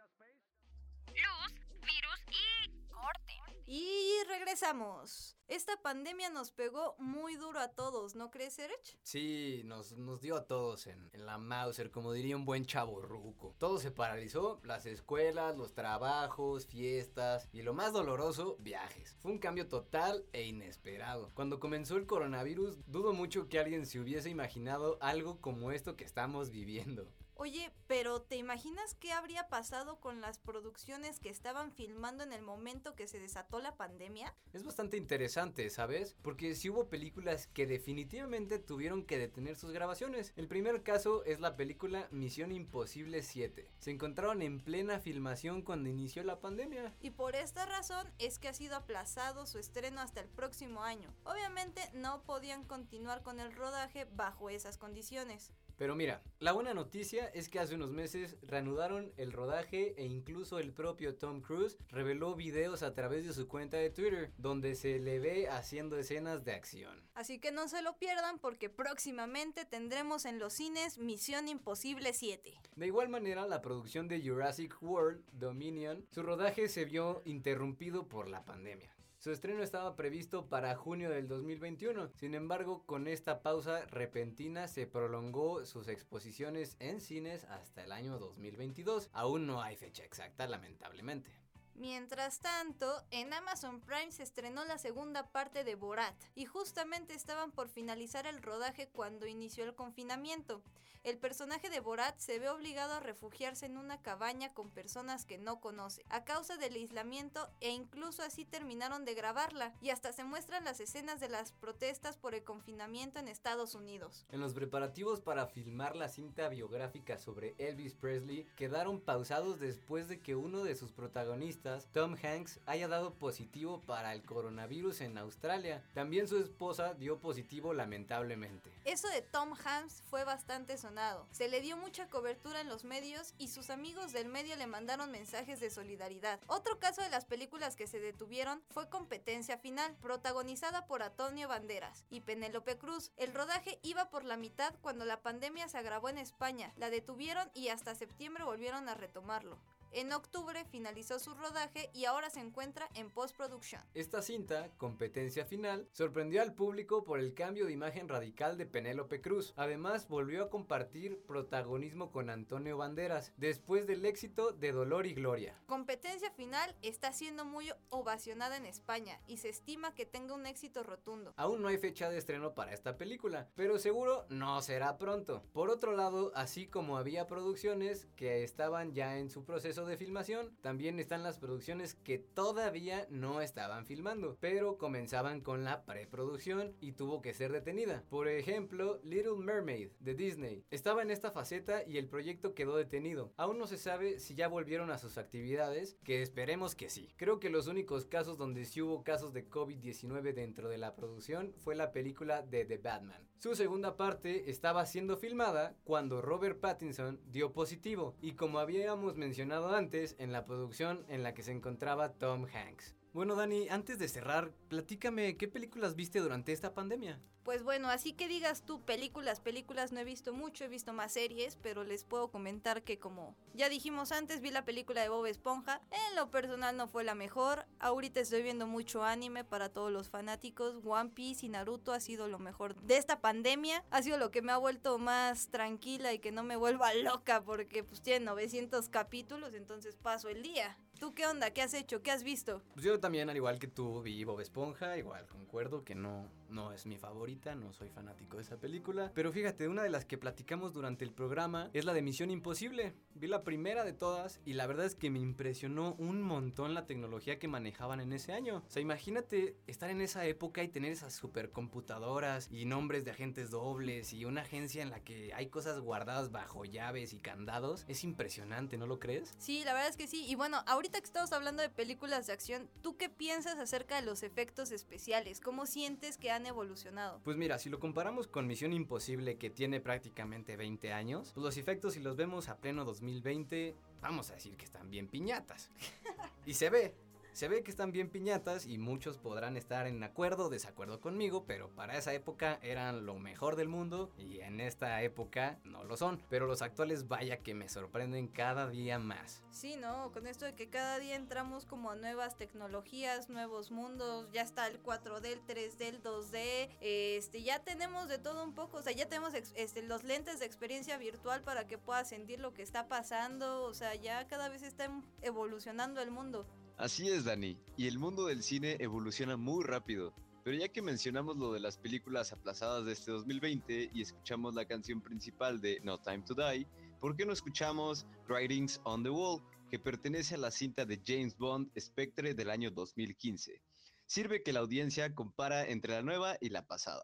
Luz, 1.09 1.55
virus 1.81 2.23
y 2.31 2.71
corte. 2.89 3.33
Y 3.67 4.23
regresamos. 4.29 5.37
Esta 5.49 5.77
pandemia 5.83 6.31
nos 6.31 6.53
pegó 6.53 6.95
muy 7.01 7.35
duro 7.35 7.59
a 7.59 7.73
todos, 7.73 8.15
¿no 8.15 8.31
crees, 8.31 8.53
Serech? 8.55 8.97
Sí, 9.03 9.63
nos, 9.65 9.99
nos 9.99 10.21
dio 10.21 10.37
a 10.37 10.47
todos 10.47 10.87
en, 10.87 11.11
en 11.13 11.27
la 11.27 11.37
Mauser, 11.37 11.91
como 11.91 12.13
diría 12.13 12.37
un 12.37 12.45
buen 12.45 12.65
chavo 12.65 13.01
ruco. 13.03 13.57
Todo 13.59 13.81
se 13.81 13.91
paralizó, 13.91 14.61
las 14.63 14.87
escuelas, 14.87 15.57
los 15.57 15.75
trabajos, 15.75 16.69
fiestas 16.69 17.49
y 17.51 17.63
lo 17.63 17.75
más 17.75 17.93
doloroso, 17.93 18.57
viajes. 18.61 19.17
Fue 19.19 19.33
un 19.33 19.39
cambio 19.39 19.67
total 19.67 20.27
e 20.33 20.45
inesperado. 20.45 21.33
Cuando 21.35 21.59
comenzó 21.59 21.97
el 21.97 22.07
coronavirus, 22.07 22.79
dudo 22.87 23.13
mucho 23.15 23.49
que 23.49 23.59
alguien 23.59 23.85
se 23.85 23.99
hubiese 23.99 24.31
imaginado 24.31 24.97
algo 25.01 25.41
como 25.41 25.73
esto 25.73 25.97
que 25.97 26.05
estamos 26.05 26.51
viviendo. 26.51 27.11
Oye, 27.41 27.71
pero 27.87 28.21
¿te 28.21 28.35
imaginas 28.35 28.97
qué 28.97 29.13
habría 29.13 29.49
pasado 29.49 30.01
con 30.01 30.21
las 30.21 30.41
producciones 30.41 31.21
que 31.21 31.29
estaban 31.29 31.71
filmando 31.71 32.25
en 32.25 32.33
el 32.33 32.43
momento 32.43 32.97
que 32.97 33.07
se 33.07 33.21
desató 33.21 33.61
la 33.61 33.77
pandemia? 33.77 34.35
Es 34.53 34.65
bastante 34.65 34.97
interesante, 34.97 35.71
¿sabes? 35.71 36.17
Porque 36.21 36.57
si 36.57 36.69
hubo 36.69 36.89
películas 36.89 37.47
que 37.47 37.69
definitivamente 37.69 38.59
tuvieron 38.59 39.05
que 39.05 39.19
detener 39.19 39.55
sus 39.55 39.71
grabaciones. 39.71 40.33
El 40.35 40.49
primer 40.49 40.83
caso 40.83 41.23
es 41.23 41.39
la 41.39 41.55
película 41.55 42.09
Misión 42.11 42.51
Imposible 42.51 43.23
7. 43.23 43.71
Se 43.79 43.93
encontraron 43.93 44.43
en 44.43 44.59
plena 44.59 44.99
filmación 44.99 45.63
cuando 45.63 45.89
inició 45.89 46.25
la 46.25 46.41
pandemia. 46.41 46.93
Y 47.01 47.11
por 47.11 47.37
esta 47.37 47.67
razón 47.67 48.13
es 48.19 48.41
que 48.41 48.49
ha 48.49 48.53
sido 48.53 48.75
aplazado 48.75 49.47
su 49.47 49.61
estreno 49.61 50.01
hasta 50.01 50.21
el 50.21 50.29
próximo 50.29 50.83
año. 50.83 51.15
Obviamente 51.23 51.83
no 51.95 52.21
podían 52.25 52.65
continuar 52.65 53.23
con 53.23 53.39
el 53.39 53.53
rodaje 53.53 54.09
bajo 54.17 54.51
esas 54.51 54.77
condiciones. 54.77 55.53
Pero 55.79 55.95
mira, 55.95 56.23
la 56.41 56.53
buena 56.53 56.75
noticia 56.75 57.27
es 57.29 57.49
que 57.49 57.61
hace 57.61 57.77
unos 57.77 57.91
meses 57.91 58.37
reanudaron 58.43 59.13
el 59.17 59.33
rodaje 59.33 59.95
e 59.97 60.05
incluso 60.05 60.59
el 60.59 60.73
propio 60.73 61.15
Tom 61.15 61.41
Cruise 61.41 61.79
reveló 61.89 62.35
videos 62.35 62.83
a 62.83 62.95
través 62.95 63.25
de 63.25 63.33
su 63.33 63.47
cuenta 63.47 63.77
de 63.77 63.91
Twitter 63.91 64.33
donde 64.39 64.75
se 64.75 64.99
le 64.99 65.21
ve 65.21 65.49
haciendo 65.49 65.97
escenas 65.97 66.45
de 66.45 66.53
acción. 66.53 67.03
Así 67.15 67.39
que 67.39 67.53
no 67.53 67.69
se 67.69 67.81
lo 67.83 67.97
pierdan 67.97 68.41
porque 68.41 68.69
próximamente 68.69 69.65
tendremos 69.65 70.25
en 70.25 70.41
los 70.41 70.53
cines 70.55 70.99
Misión 70.99 71.47
Imposible 71.49 72.13
7. 72.13 72.61
De 72.75 72.87
igual 72.87 73.09
manera, 73.09 73.47
la 73.47 73.63
producción 73.63 74.09
de 74.09 74.21
Jurassic 74.21 74.83
World 74.83 75.25
Dominion, 75.33 76.05
su 76.11 76.25
rodaje 76.25 76.69
se 76.69 76.85
vio 76.87 77.23
interrumpido 77.25 78.09
por 78.09 78.29
la 78.29 78.45
pandemia. 78.45 78.98
Su 79.29 79.33
estreno 79.33 79.63
estaba 79.63 79.95
previsto 79.95 80.47
para 80.49 80.75
junio 80.75 81.11
del 81.11 81.29
2021. 81.29 82.13
Sin 82.15 82.35
embargo, 82.35 82.87
con 82.87 83.07
esta 83.07 83.43
pausa 83.43 83.85
repentina 83.91 84.69
se 84.69 84.87
prolongó 84.87 85.67
sus 85.67 85.89
exposiciones 85.89 86.79
en 86.81 87.03
cines 87.03 87.45
hasta 87.45 87.85
el 87.85 87.93
año 87.93 88.19
2022. 88.19 89.11
Aún 89.13 89.47
no 89.47 89.61
hay 89.61 89.77
fecha 89.77 90.03
exacta, 90.03 90.47
lamentablemente. 90.47 91.31
Mientras 91.79 92.41
tanto, 92.41 93.05
en 93.13 93.33
Amazon 93.33 93.81
Prime 93.81 94.11
se 94.11 94.25
estrenó 94.25 94.65
la 94.65 94.79
segunda 94.79 95.31
parte 95.31 95.63
de 95.63 95.77
Borat 95.77 96.13
y 96.35 96.45
justamente 96.45 97.15
estaban 97.15 97.53
por 97.53 97.69
finalizar 97.69 98.27
el 98.27 98.43
rodaje 98.43 98.89
cuando 98.89 99.29
inició 99.29 99.63
el 99.63 99.77
confinamiento. 99.77 100.61
El 101.05 101.17
personaje 101.17 101.71
de 101.71 101.81
Borat 101.81 102.19
se 102.19 102.39
ve 102.41 102.49
obligado 102.49 102.95
a 102.95 103.01
refugiarse 103.01 103.67
en 103.67 103.77
una 103.77 104.03
cabaña 104.03 104.53
con 104.53 104.69
personas 104.71 105.25
que 105.25 105.39
no 105.39 105.61
conoce 105.61 106.05
a 106.09 106.25
causa 106.25 106.57
del 106.57 106.75
aislamiento 106.75 107.49
e 107.61 107.71
incluso 107.71 108.23
así 108.23 108.45
terminaron 108.45 109.05
de 109.05 109.15
grabarla 109.15 109.73
y 109.81 109.91
hasta 109.91 110.13
se 110.13 110.25
muestran 110.25 110.65
las 110.65 110.81
escenas 110.81 111.21
de 111.21 111.29
las 111.29 111.53
protestas 111.53 112.17
por 112.17 112.35
el 112.35 112.43
confinamiento 112.43 113.21
en 113.21 113.29
Estados 113.29 113.75
Unidos. 113.75 114.27
En 114.33 114.41
los 114.41 114.55
preparativos 114.55 115.21
para 115.21 115.47
filmar 115.47 115.95
la 115.95 116.09
cinta 116.09 116.49
biográfica 116.49 117.17
sobre 117.17 117.55
Elvis 117.59 117.95
Presley 117.95 118.47
quedaron 118.57 119.01
pausados 119.01 119.61
después 119.61 120.09
de 120.09 120.21
que 120.21 120.35
uno 120.35 120.65
de 120.65 120.75
sus 120.75 120.93
protagonistas, 120.93 121.68
Tom 121.93 122.17
Hanks, 122.23 122.61
haya 122.67 122.89
dado 122.89 123.15
positivo 123.15 123.81
para 123.83 124.13
el 124.15 124.23
coronavirus 124.23 125.03
en 125.03 125.19
Australia. 125.19 125.83
También 125.95 126.29
su 126.29 126.39
esposa 126.39 126.95
dio 126.95 127.19
positivo 127.19 127.75
lamentablemente. 127.75 128.71
Eso 128.85 129.09
de 129.09 129.23
Tom 129.23 129.55
Hanks 129.65 130.03
fue 130.09 130.25
bastante 130.25 130.79
sonado. 130.79 131.27
Se 131.33 131.49
le 131.49 131.61
dio 131.61 131.77
mucha 131.77 132.09
cobertura 132.09 132.61
en 132.61 132.69
los 132.69 132.85
medios 132.85 133.35
y 133.39 133.49
sus 133.49 133.71
amigos 133.71 134.13
del 134.13 134.29
medio 134.29 134.57
le 134.57 134.67
mandaron 134.67 135.11
mensajes 135.11 135.61
de 135.61 135.71
solidaridad. 135.71 136.41
Otro 136.47 136.79
caso 136.79 137.03
de 137.03 137.11
las 137.11 137.25
películas 137.25 137.77
que 137.77 137.87
se 137.87 138.01
detuvieron 138.01 138.63
fue 138.71 138.89
Competencia 138.89 139.59
Final, 139.59 139.97
protagonizada 140.01 140.87
por 140.87 141.03
Antonio 141.03 141.49
Banderas 141.49 142.05
y 142.11 142.21
Penélope 142.21 142.79
Cruz. 142.79 143.13
El 143.17 143.35
rodaje 143.35 143.79
iba 143.83 144.11
por 144.11 144.25
la 144.25 144.37
mitad 144.37 144.75
cuando 144.81 145.05
la 145.05 145.21
pandemia 145.23 145.69
se 145.69 145.79
agravó 145.79 146.09
en 146.09 146.19
España, 146.19 146.73
la 146.77 146.91
detuvieron 146.91 147.51
y 147.55 147.69
hasta 147.69 147.95
septiembre 147.95 148.45
volvieron 148.45 148.89
a 148.89 148.95
retomarlo. 148.95 149.59
En 149.93 150.13
octubre 150.13 150.65
finalizó 150.67 151.19
su 151.19 151.35
rodaje 151.35 151.91
y 151.95 152.05
ahora 152.05 152.29
se 152.29 152.41
encuentra 152.41 152.89
en 152.95 153.11
postproducción. 153.11 153.83
Esta 153.95 154.21
cinta, 154.21 154.71
Competencia 154.77 155.47
Final, 155.47 155.89
sorprendió 155.93 156.43
al 156.43 156.55
público 156.55 157.05
por 157.05 157.19
el 157.19 157.33
cambio 157.33 157.65
de 157.65 157.73
imagen 157.73 158.09
radical 158.09 158.59
de 158.59 158.67
Penélope 158.67 159.23
Cruz. 159.23 159.55
Además, 159.57 160.07
volvió 160.09 160.45
a 160.45 160.51
compartir 160.51 161.23
protagonismo 161.27 162.13
con 162.13 162.29
Antonio 162.29 162.77
Banderas, 162.77 163.33
después 163.39 163.87
del 163.87 164.05
éxito 164.05 164.53
de 164.53 164.73
Dolor 164.73 165.07
y 165.07 165.15
Gloria. 165.15 165.59
Competencia 165.67 166.31
Final 166.33 166.77
está 166.83 167.13
siendo 167.13 167.47
muy 167.47 167.71
ovacionada 167.89 168.59
en 168.59 168.67
España 168.67 169.21
y 169.27 169.39
se 169.39 169.49
estima 169.49 169.95
que 169.95 170.05
tenga 170.05 170.35
un 170.35 170.47
éxito 170.47 170.83
rotundo. 170.83 171.33
Aún 171.37 171.63
no 171.63 171.69
hay 171.69 171.79
fecha 171.79 172.11
de 172.11 172.19
estreno 172.19 172.55
para 172.55 172.75
esta 172.75 172.99
película, 172.99 173.49
pero 173.55 173.79
seguro 173.79 174.27
no 174.29 174.61
será 174.61 174.99
pronto. 174.99 175.43
Por 175.53 175.71
otro 175.71 175.93
lado, 175.93 176.31
así 176.35 176.67
como 176.67 176.99
había 176.99 177.27
producciones 177.27 178.07
que 178.17 178.45
estaban 178.45 178.93
ya 178.93 179.17
en 179.17 179.31
su 179.31 179.45
proceso 179.45 179.78
de 179.87 179.97
filmación, 179.97 180.57
también 180.61 180.99
están 180.99 181.23
las 181.23 181.39
producciones 181.39 181.95
que 181.95 182.19
todavía 182.19 183.07
no 183.11 183.41
estaban 183.41 183.87
filmando, 183.87 184.37
pero 184.41 184.79
comenzaban 184.79 185.41
con 185.41 185.65
la 185.65 185.85
preproducción 185.85 186.75
y 186.81 186.93
tuvo 186.93 187.23
que 187.23 187.35
ser 187.35 187.53
detenida. 187.53 188.05
Por 188.09 188.29
ejemplo, 188.29 189.01
Little 189.03 189.39
Mermaid 189.39 189.91
de 190.01 190.15
Disney 190.15 190.65
estaba 190.71 191.03
en 191.03 191.11
esta 191.11 191.31
faceta 191.31 191.83
y 191.87 191.99
el 191.99 192.09
proyecto 192.09 192.55
quedó 192.55 192.77
detenido. 192.77 193.33
Aún 193.37 193.59
no 193.59 193.67
se 193.67 193.79
sabe 193.79 194.19
si 194.19 194.35
ya 194.35 194.49
volvieron 194.49 194.91
a 194.91 194.99
sus 194.99 195.19
actividades, 195.19 195.97
que 196.05 196.23
esperemos 196.23 196.75
que 196.75 196.91
sí. 196.91 197.13
Creo 197.17 197.41
que 197.41 197.51
los 197.51 197.67
únicos 197.67 198.07
casos 198.07 198.39
donde 198.39 198.65
sí 198.65 198.83
hubo 198.83 199.03
casos 199.05 199.33
de 199.33 199.49
COVID-19 199.49 200.35
dentro 200.35 200.69
de 200.69 200.79
la 200.79 200.95
producción 200.95 201.55
fue 201.59 201.75
la 201.75 201.93
película 201.93 202.43
de 202.43 202.65
The 202.65 202.79
Batman. 202.79 203.28
Su 203.39 203.55
segunda 203.55 203.97
parte 203.97 204.51
estaba 204.51 204.85
siendo 204.85 205.17
filmada 205.17 205.77
cuando 205.85 206.21
Robert 206.21 206.59
Pattinson 206.59 207.21
dio 207.31 207.53
positivo 207.53 208.17
y 208.21 208.33
como 208.33 208.59
habíamos 208.59 209.15
mencionado 209.15 209.77
antes 209.77 210.17
en 210.19 210.33
la 210.33 210.45
producción 210.45 211.05
en 211.09 211.23
la 211.23 211.35
que 211.35 211.45
se 211.45 211.53
encontraba 211.53 212.15
Tom 212.15 212.47
Hanks. 212.53 212.98
Bueno 213.13 213.35
Dani, 213.35 213.69
antes 213.69 213.99
de 213.99 214.09
cerrar, 214.09 214.53
platícame 214.69 215.37
qué 215.37 215.49
películas 215.49 215.97
viste 215.97 216.21
durante 216.21 216.53
esta 216.53 216.75
pandemia. 216.75 217.19
Pues 217.43 217.63
bueno, 217.63 217.89
así 217.89 218.13
que 218.13 218.29
digas 218.29 218.63
tú 218.63 218.83
películas, 218.83 219.41
películas 219.41 219.91
no 219.91 220.01
he 220.01 220.05
visto 220.05 220.35
mucho, 220.35 220.65
he 220.65 220.69
visto 220.69 220.93
más 220.93 221.13
series, 221.13 221.57
pero 221.57 221.83
les 221.83 222.05
puedo 222.05 222.31
comentar 222.31 222.83
que 222.83 222.99
como 222.99 223.35
ya 223.55 223.71
dijimos 223.71 224.13
antes, 224.13 224.43
vi 224.43 224.51
la 224.51 224.67
película 224.67 225.01
de 225.01 225.09
Bob 225.09 225.25
Esponja. 225.25 225.81
En 225.91 226.17
lo 226.17 226.31
personal 226.31 226.77
no 226.77 226.89
fue 226.89 227.05
la 227.05 227.15
mejor. 227.15 227.65
Ahorita 227.79 228.21
estoy 228.21 228.43
viendo 228.43 228.67
mucho 228.67 229.03
anime 229.03 229.45
para 229.45 229.71
todos 229.71 229.91
los 229.91 230.11
fanáticos. 230.11 230.77
One 230.85 231.09
Piece 231.09 231.47
y 231.47 231.49
Naruto 231.49 231.95
ha 231.95 232.01
sido 232.01 232.29
lo 232.29 232.39
mejor 232.39 232.75
de 232.83 232.99
esta 232.99 233.23
pandemia. 233.23 233.83
Ha 233.91 234.03
sido 234.03 234.19
lo 234.19 234.31
que 234.31 234.43
me 234.43 234.53
ha 234.53 234.59
vuelto 234.59 234.99
más 234.99 235.49
tranquila 235.49 236.13
y 236.13 236.19
que 236.19 236.33
no 236.33 236.43
me 236.43 236.57
vuelva 236.57 236.93
loca 237.03 237.43
porque 237.43 237.83
pues 237.83 238.03
tiene 238.03 238.27
900 238.27 238.91
capítulos, 238.91 239.55
entonces 239.55 239.97
paso 239.97 240.29
el 240.29 240.43
día. 240.43 240.77
¿Tú 240.99 241.15
qué 241.15 241.27
onda? 241.27 241.51
¿Qué 241.53 241.63
has 241.63 241.75
hecho? 241.75 242.03
¿Qué 242.03 242.11
has 242.11 242.25
visto? 242.25 242.61
Pues 242.75 242.85
yo 242.85 242.99
también, 242.99 243.31
al 243.31 243.37
igual 243.37 243.59
que 243.59 243.69
tú, 243.69 244.03
vi 244.03 244.25
Bob 244.25 244.41
Esponja, 244.41 244.97
igual 244.97 245.27
concuerdo 245.27 245.85
que 245.85 245.95
no, 245.95 246.29
no 246.49 246.73
es 246.73 246.87
mi 246.87 246.99
favorita, 246.99 247.55
no 247.55 247.73
soy 247.73 247.89
fanático 247.89 248.37
de 248.37 248.43
esa 248.43 248.59
película. 248.59 249.13
Pero 249.15 249.33
fíjate, 249.33 249.69
una 249.69 249.83
de 249.83 249.91
las 249.91 250.05
que 250.05 250.19
platicamos 250.19 250.73
durante 250.73 251.05
el 251.05 251.13
programa 251.13 251.71
es 251.73 251.85
la 251.85 251.93
de 251.93 252.03
Misión 252.03 252.31
Imposible. 252.31 252.95
Vi 253.15 253.27
la 253.27 253.45
primera 253.45 253.85
de 253.85 253.93
todas 253.93 254.41
y 254.45 254.55
la 254.55 254.67
verdad 254.67 254.87
es 254.87 254.95
que 254.95 255.11
me 255.11 255.19
impresionó 255.19 255.95
un 255.99 256.23
montón 256.23 256.75
la 256.75 256.87
tecnología 256.87 257.39
que 257.39 257.49
manejaban 257.49 258.01
en 258.01 258.13
ese 258.13 258.33
año. 258.33 258.63
O 258.67 258.71
sea, 258.71 258.83
imagínate 258.83 259.57
estar 259.67 259.91
en 259.91 260.01
esa 260.01 260.25
época 260.27 260.63
y 260.63 260.69
tener 260.69 260.93
esas 260.93 261.15
supercomputadoras 261.15 262.49
y 262.51 262.65
nombres 262.65 263.05
de 263.05 263.11
agentes 263.11 263.51
dobles 263.51 264.13
y 264.13 264.25
una 264.25 264.43
agencia 264.43 264.83
en 264.83 264.91
la 264.91 265.01
que 265.01 265.33
hay 265.35 265.49
cosas 265.49 265.81
guardadas 265.81 266.31
bajo 266.31 266.65
llaves 266.65 267.13
y 267.13 267.19
candados. 267.19 267.85
Es 267.89 268.05
impresionante, 268.05 268.79
¿no 268.79 268.87
lo 268.87 268.99
crees? 268.99 269.35
Sí, 269.39 269.65
la 269.65 269.73
verdad 269.73 269.89
es 269.89 269.97
que 269.97 270.07
sí. 270.07 270.25
Y 270.27 270.35
bueno, 270.35 270.63
ahorita 270.67 271.01
que 271.01 271.07
estamos 271.07 271.33
hablando 271.33 271.63
de 271.63 271.69
películas 271.69 272.27
de 272.27 272.33
acción, 272.33 272.69
¿tú 272.83 272.97
qué 272.97 273.09
piensas 273.09 273.59
acerca 273.59 273.97
de 273.97 274.03
los 274.03 274.23
efectos 274.23 274.71
especiales? 274.71 275.41
¿Cómo 275.41 275.67
sientes 275.67 276.17
que 276.19 276.31
han 276.31 276.38
evolucionado? 276.47 277.21
Pues 277.25 277.37
mira, 277.37 277.59
si 277.59 277.71
lo 277.71 277.79
comparamos 277.79 278.29
con 278.29 278.47
Misión 278.47 278.73
Imposible 278.73 279.37
que 279.37 279.51
tiene 279.51 279.81
prácticamente 279.81 280.57
20 280.57 280.93
años, 280.93 281.33
pues 281.35 281.45
los 281.45 281.57
efectos 281.57 281.95
si 281.95 282.01
los 282.01 282.17
vemos 282.17 282.49
a 282.49 282.59
pleno 282.59 282.85
2020, 282.85 283.77
vamos 284.01 284.31
a 284.31 284.35
decir 284.35 284.57
que 284.57 284.65
están 284.65 284.91
bien 284.91 285.09
piñatas. 285.09 285.71
y 286.47 286.55
se 286.55 286.71
ve, 286.71 286.95
se 287.39 287.47
ve 287.47 287.63
que 287.63 287.71
están 287.71 287.93
bien 287.93 288.11
piñatas 288.11 288.67
y 288.67 288.79
muchos 288.79 289.17
podrán 289.17 289.57
estar 289.57 289.87
en 289.87 290.03
acuerdo 290.03 290.47
o 290.47 290.49
desacuerdo 290.49 291.01
conmigo, 291.01 291.45
pero 291.47 291.71
para 291.71 291.97
esa 291.97 292.13
época 292.13 292.59
eran 292.63 293.07
lo 293.07 293.17
mejor 293.21 293.55
del 293.55 293.69
mundo 293.69 294.11
y 294.19 294.41
en 294.41 294.59
esta 294.59 295.01
época 295.05 295.61
no 295.63 295.85
lo 295.85 295.97
son. 295.97 296.21
Pero 296.29 296.49
los 296.49 296.63
actuales 296.63 297.07
vaya 297.07 297.37
que 297.37 297.55
me 297.55 297.69
sorprenden 297.69 298.27
cada 298.27 298.69
día 298.69 298.99
más. 298.99 299.45
Sí, 299.53 299.77
¿no? 299.77 300.11
Con 300.11 300.27
esto 300.27 300.47
de 300.47 300.57
que 300.57 300.69
cada 300.69 300.99
día 300.99 301.15
entramos 301.15 301.65
como 301.65 301.93
a 301.93 301.95
nuevas 301.95 302.37
tecnologías, 302.37 303.29
nuevos 303.29 303.71
mundos, 303.71 304.29
ya 304.33 304.43
está 304.43 304.67
el 304.67 304.83
4D, 304.83 305.27
el 305.27 305.47
3D, 305.47 305.81
el 305.83 306.03
2D, 306.03 306.77
este, 306.81 307.45
ya 307.45 307.61
tenemos 307.61 308.09
de 308.09 308.19
todo 308.19 308.43
un 308.43 308.53
poco, 308.53 308.79
o 308.79 308.83
sea, 308.83 308.93
ya 308.93 309.09
tenemos 309.09 309.35
este, 309.35 309.83
los 309.83 310.03
lentes 310.03 310.41
de 310.41 310.47
experiencia 310.47 310.99
virtual 310.99 311.45
para 311.45 311.69
que 311.69 311.79
puedas 311.79 312.09
sentir 312.09 312.41
lo 312.41 312.53
que 312.53 312.63
está 312.63 312.89
pasando, 312.89 313.63
o 313.63 313.75
sea, 313.75 313.95
ya 313.95 314.27
cada 314.27 314.49
vez 314.49 314.65
está 314.65 314.87
em- 314.87 315.05
evolucionando 315.23 316.01
el 316.01 316.11
mundo. 316.11 316.45
Así 316.79 317.09
es, 317.09 317.25
Dani, 317.25 317.59
y 317.77 317.89
el 317.89 317.99
mundo 317.99 318.27
del 318.27 318.41
cine 318.41 318.77
evoluciona 318.79 319.37
muy 319.37 319.65
rápido. 319.65 320.15
Pero 320.45 320.57
ya 320.57 320.69
que 320.69 320.81
mencionamos 320.81 321.37
lo 321.37 321.53
de 321.53 321.59
las 321.59 321.77
películas 321.77 322.33
aplazadas 322.33 322.85
de 322.85 322.93
este 322.93 323.11
2020 323.11 323.91
y 323.93 324.01
escuchamos 324.01 324.55
la 324.55 324.65
canción 324.65 325.01
principal 325.01 325.61
de 325.61 325.81
No 325.83 326.01
Time 326.01 326.23
to 326.23 326.35
Die, 326.35 326.69
¿por 327.01 327.17
qué 327.17 327.27
no 327.27 327.33
escuchamos 327.33 328.07
Writings 328.29 328.81
on 328.85 329.03
the 329.03 329.11
Wall, 329.11 329.43
que 329.73 329.81
pertenece 329.81 330.37
a 330.37 330.39
la 330.39 330.53
cinta 330.53 330.85
de 330.85 331.03
James 331.05 331.37
Bond 331.37 331.69
Spectre 331.77 332.33
del 332.33 332.49
año 332.49 332.71
2015? 332.71 333.61
Sirve 334.07 334.45
que 334.45 334.53
la 334.53 334.61
audiencia 334.61 335.13
compara 335.17 335.67
entre 335.67 335.95
la 335.95 336.03
nueva 336.03 336.37
y 336.41 336.49
la 336.49 336.65
pasada. 336.65 337.03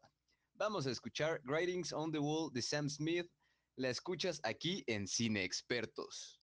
Vamos 0.54 0.86
a 0.86 0.92
escuchar 0.92 1.42
Writings 1.46 1.92
on 1.92 2.12
the 2.12 2.20
Wall 2.20 2.52
de 2.52 2.62
Sam 2.62 2.88
Smith. 2.88 3.26
La 3.74 3.90
escuchas 3.90 4.40
aquí 4.44 4.84
en 4.86 5.08
Cine 5.08 5.42
Expertos. 5.42 6.43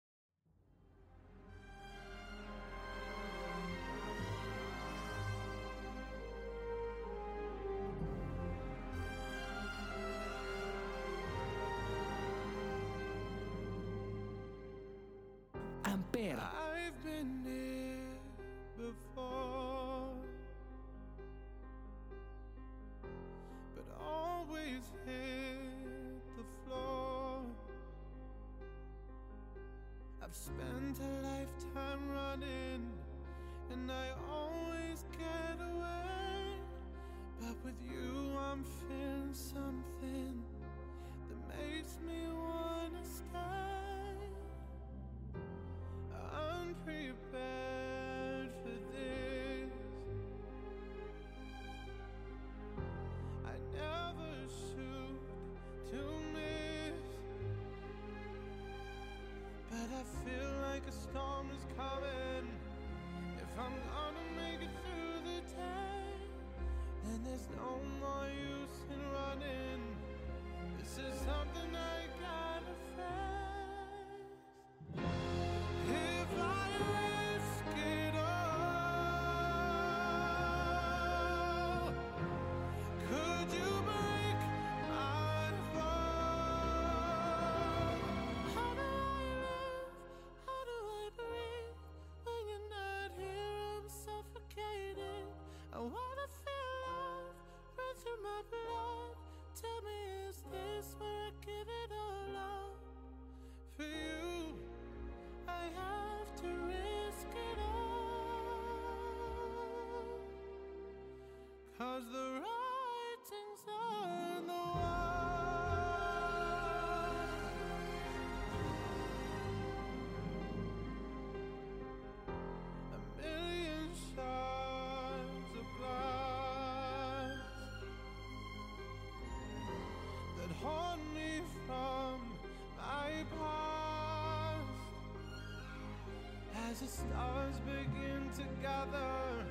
The 136.85 136.91
stars 136.91 137.57
begin 137.65 138.29
to 138.37 138.43
gather 138.61 139.47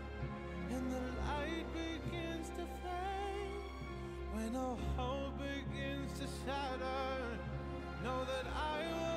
and 0.69 0.91
the 0.91 0.99
light 1.21 1.65
begins 1.73 2.49
to 2.49 2.63
fade, 2.83 3.63
when 4.33 4.55
all 4.55 4.77
hope 4.97 5.33
begins 5.39 6.11
to 6.19 6.27
shatter, 6.45 7.39
know 8.03 8.23
that 8.25 8.45
I 8.55 8.85
won't 9.01 9.12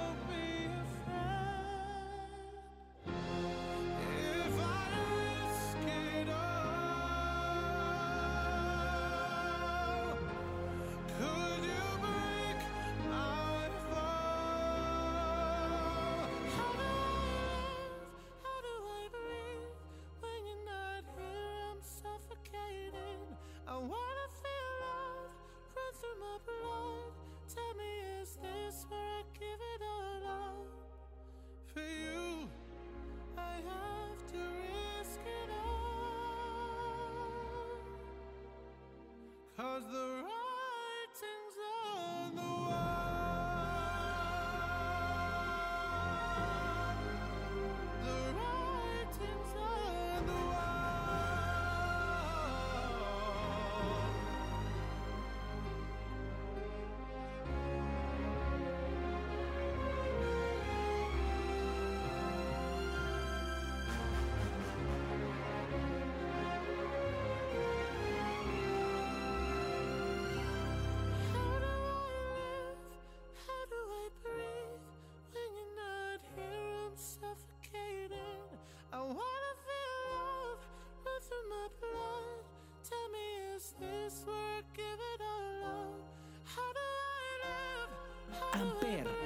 How 88.57 89.26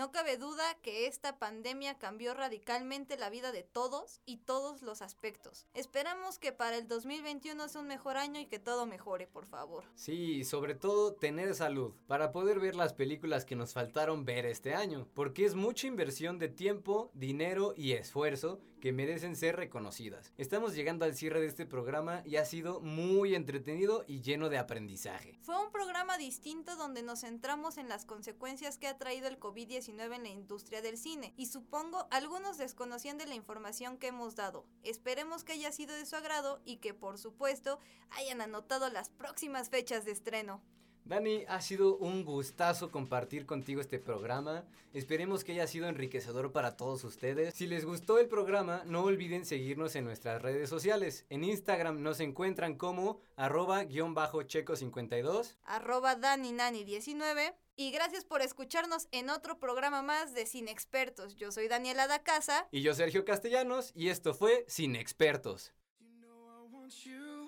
No 0.00 0.12
cabe 0.12 0.38
duda 0.38 0.64
que 0.80 1.06
esta 1.06 1.38
pandemia 1.38 1.98
cambió 1.98 2.32
radicalmente 2.32 3.18
la 3.18 3.28
vida 3.28 3.52
de 3.52 3.64
todos 3.64 4.22
y 4.24 4.38
todos 4.38 4.80
los 4.80 5.02
aspectos. 5.02 5.66
Esperamos 5.74 6.38
que 6.38 6.52
para 6.52 6.78
el 6.78 6.88
2021 6.88 7.68
sea 7.68 7.82
un 7.82 7.86
mejor 7.86 8.16
año 8.16 8.40
y 8.40 8.46
que 8.46 8.58
todo 8.58 8.86
mejore, 8.86 9.26
por 9.26 9.44
favor. 9.44 9.84
Sí, 9.96 10.36
y 10.36 10.44
sobre 10.44 10.74
todo 10.74 11.12
tener 11.12 11.54
salud 11.54 11.92
para 12.06 12.32
poder 12.32 12.60
ver 12.60 12.76
las 12.76 12.94
películas 12.94 13.44
que 13.44 13.56
nos 13.56 13.74
faltaron 13.74 14.24
ver 14.24 14.46
este 14.46 14.74
año, 14.74 15.06
porque 15.12 15.44
es 15.44 15.54
mucha 15.54 15.86
inversión 15.86 16.38
de 16.38 16.48
tiempo, 16.48 17.10
dinero 17.12 17.74
y 17.76 17.92
esfuerzo 17.92 18.58
que 18.80 18.94
merecen 18.94 19.36
ser 19.36 19.56
reconocidas. 19.56 20.32
Estamos 20.38 20.74
llegando 20.74 21.04
al 21.04 21.14
cierre 21.14 21.40
de 21.40 21.46
este 21.46 21.66
programa 21.66 22.22
y 22.24 22.36
ha 22.36 22.46
sido 22.46 22.80
muy 22.80 23.34
entretenido 23.34 24.04
y 24.06 24.22
lleno 24.22 24.48
de 24.48 24.56
aprendizaje. 24.56 25.38
Fue 25.42 25.62
un 25.62 25.70
programa 25.70 26.16
distinto 26.16 26.74
donde 26.76 27.02
nos 27.02 27.20
centramos 27.20 27.76
en 27.76 27.90
las 27.90 28.06
consecuencias 28.06 28.78
que 28.78 28.88
ha 28.88 28.96
traído 28.96 29.28
el 29.28 29.38
COVID-19 29.38 29.89
en 29.98 30.22
la 30.22 30.28
industria 30.28 30.82
del 30.82 30.96
cine 30.96 31.34
y 31.36 31.46
supongo 31.46 32.06
algunos 32.10 32.58
desconocían 32.58 33.18
de 33.18 33.26
la 33.26 33.34
información 33.34 33.98
que 33.98 34.06
hemos 34.06 34.36
dado. 34.36 34.64
Esperemos 34.82 35.42
que 35.42 35.52
haya 35.52 35.72
sido 35.72 35.94
de 35.94 36.06
su 36.06 36.14
agrado 36.16 36.60
y 36.64 36.76
que 36.76 36.94
por 36.94 37.18
supuesto 37.18 37.80
hayan 38.10 38.40
anotado 38.40 38.88
las 38.88 39.10
próximas 39.10 39.68
fechas 39.68 40.04
de 40.04 40.12
estreno. 40.12 40.62
Dani, 41.10 41.44
ha 41.48 41.60
sido 41.60 41.96
un 41.96 42.24
gustazo 42.24 42.92
compartir 42.92 43.44
contigo 43.44 43.80
este 43.80 43.98
programa. 43.98 44.64
Esperemos 44.94 45.42
que 45.42 45.50
haya 45.50 45.66
sido 45.66 45.88
enriquecedor 45.88 46.52
para 46.52 46.76
todos 46.76 47.02
ustedes. 47.02 47.52
Si 47.52 47.66
les 47.66 47.84
gustó 47.84 48.20
el 48.20 48.28
programa, 48.28 48.84
no 48.86 49.02
olviden 49.02 49.44
seguirnos 49.44 49.96
en 49.96 50.04
nuestras 50.04 50.40
redes 50.40 50.70
sociales. 50.70 51.26
En 51.28 51.42
Instagram 51.42 52.00
nos 52.00 52.20
encuentran 52.20 52.76
como 52.76 53.20
arroba 53.34 53.82
guion 53.82 54.14
bajo 54.14 54.44
checo 54.44 54.76
52. 54.76 55.56
arroba 55.64 56.16
daninani19 56.16 57.56
y 57.74 57.90
gracias 57.90 58.24
por 58.24 58.40
escucharnos 58.40 59.08
en 59.10 59.30
otro 59.30 59.58
programa 59.58 60.02
más 60.02 60.32
de 60.32 60.46
Sin 60.46 60.68
Expertos. 60.68 61.34
Yo 61.34 61.50
soy 61.50 61.66
Daniela 61.66 62.06
da 62.06 62.22
Casa. 62.22 62.68
Y 62.70 62.82
yo 62.82 62.94
Sergio 62.94 63.24
Castellanos 63.24 63.90
y 63.96 64.10
esto 64.10 64.32
fue 64.32 64.64
Sin 64.68 64.94
Expertos. 64.94 65.72
I 66.00 66.72
want 66.72 66.92
you. 67.04 67.39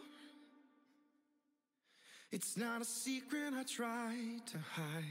It's 2.33 2.57
not 2.57 2.81
a 2.81 2.85
secret 2.87 3.53
I 3.55 3.63
try 3.65 4.15
to 4.47 4.59
hide. 4.59 5.05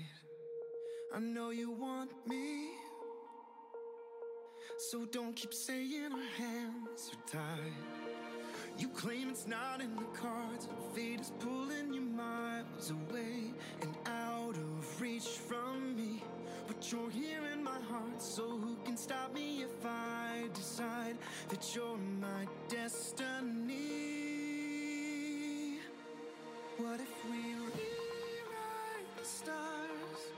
I 1.15 1.19
know 1.19 1.51
you 1.51 1.69
want 1.69 2.09
me. 2.25 2.69
So 4.89 5.05
don't 5.05 5.35
keep 5.35 5.53
saying 5.53 6.11
our 6.11 6.43
hands 6.43 7.11
are 7.13 7.31
tied. 7.31 7.73
You 8.79 8.87
claim 8.87 9.29
it's 9.29 9.45
not 9.45 9.81
in 9.81 9.95
the 9.95 10.19
cards, 10.19 10.67
fate 10.95 11.19
is 11.19 11.31
pulling 11.37 11.93
you 11.93 12.01
miles 12.01 12.89
away 12.89 13.53
and 13.83 13.95
out 14.07 14.55
of 14.55 15.01
reach 15.01 15.27
from 15.27 15.95
me. 15.95 16.23
But 16.65 16.91
you're 16.91 17.11
here 17.11 17.43
in 17.53 17.63
my 17.63 17.79
heart, 17.87 18.19
so 18.19 18.49
who 18.49 18.77
can 18.83 18.97
stop 18.97 19.31
me 19.31 19.61
if 19.61 19.85
I 19.85 20.49
decide 20.55 21.17
that 21.49 21.75
you're 21.75 21.99
my 22.19 22.47
destiny? 22.67 24.30
What 26.81 26.99
if 26.99 27.25
we 27.29 27.37
rewrite 27.53 27.77
the 29.15 29.23
stars? 29.23 30.30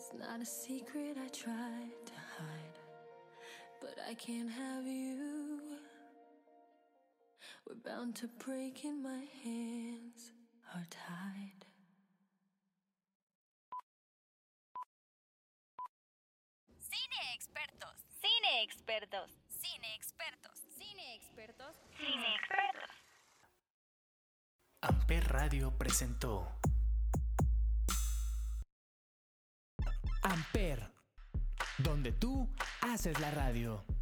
It's 0.00 0.12
not 0.16 0.40
a 0.40 0.46
secret 0.46 1.16
I 1.18 1.26
tried 1.30 2.06
to 2.06 2.12
hide, 2.38 2.78
but 3.80 3.98
I 4.08 4.14
can't 4.14 4.48
have 4.48 4.86
you. 4.86 5.58
We're 7.66 7.82
bound 7.84 8.14
to 8.22 8.28
break, 8.38 8.84
in 8.84 9.02
my 9.02 9.24
hands 9.42 10.34
are 10.72 10.86
tied. 10.88 11.66
Cine 16.78 17.18
expertos. 17.34 17.98
Cine 18.22 18.62
expertos. 18.62 19.30
Cine 19.50 19.90
expertos. 19.98 20.58
Cine 20.78 21.16
expertos. 21.18 21.74
Cine 21.98 22.36
expertos. 22.36 22.94
Amper 24.80 25.24
Radio 25.32 25.72
presentó. 25.76 26.46
es 33.10 33.20
la 33.20 33.30
radio. 33.30 33.97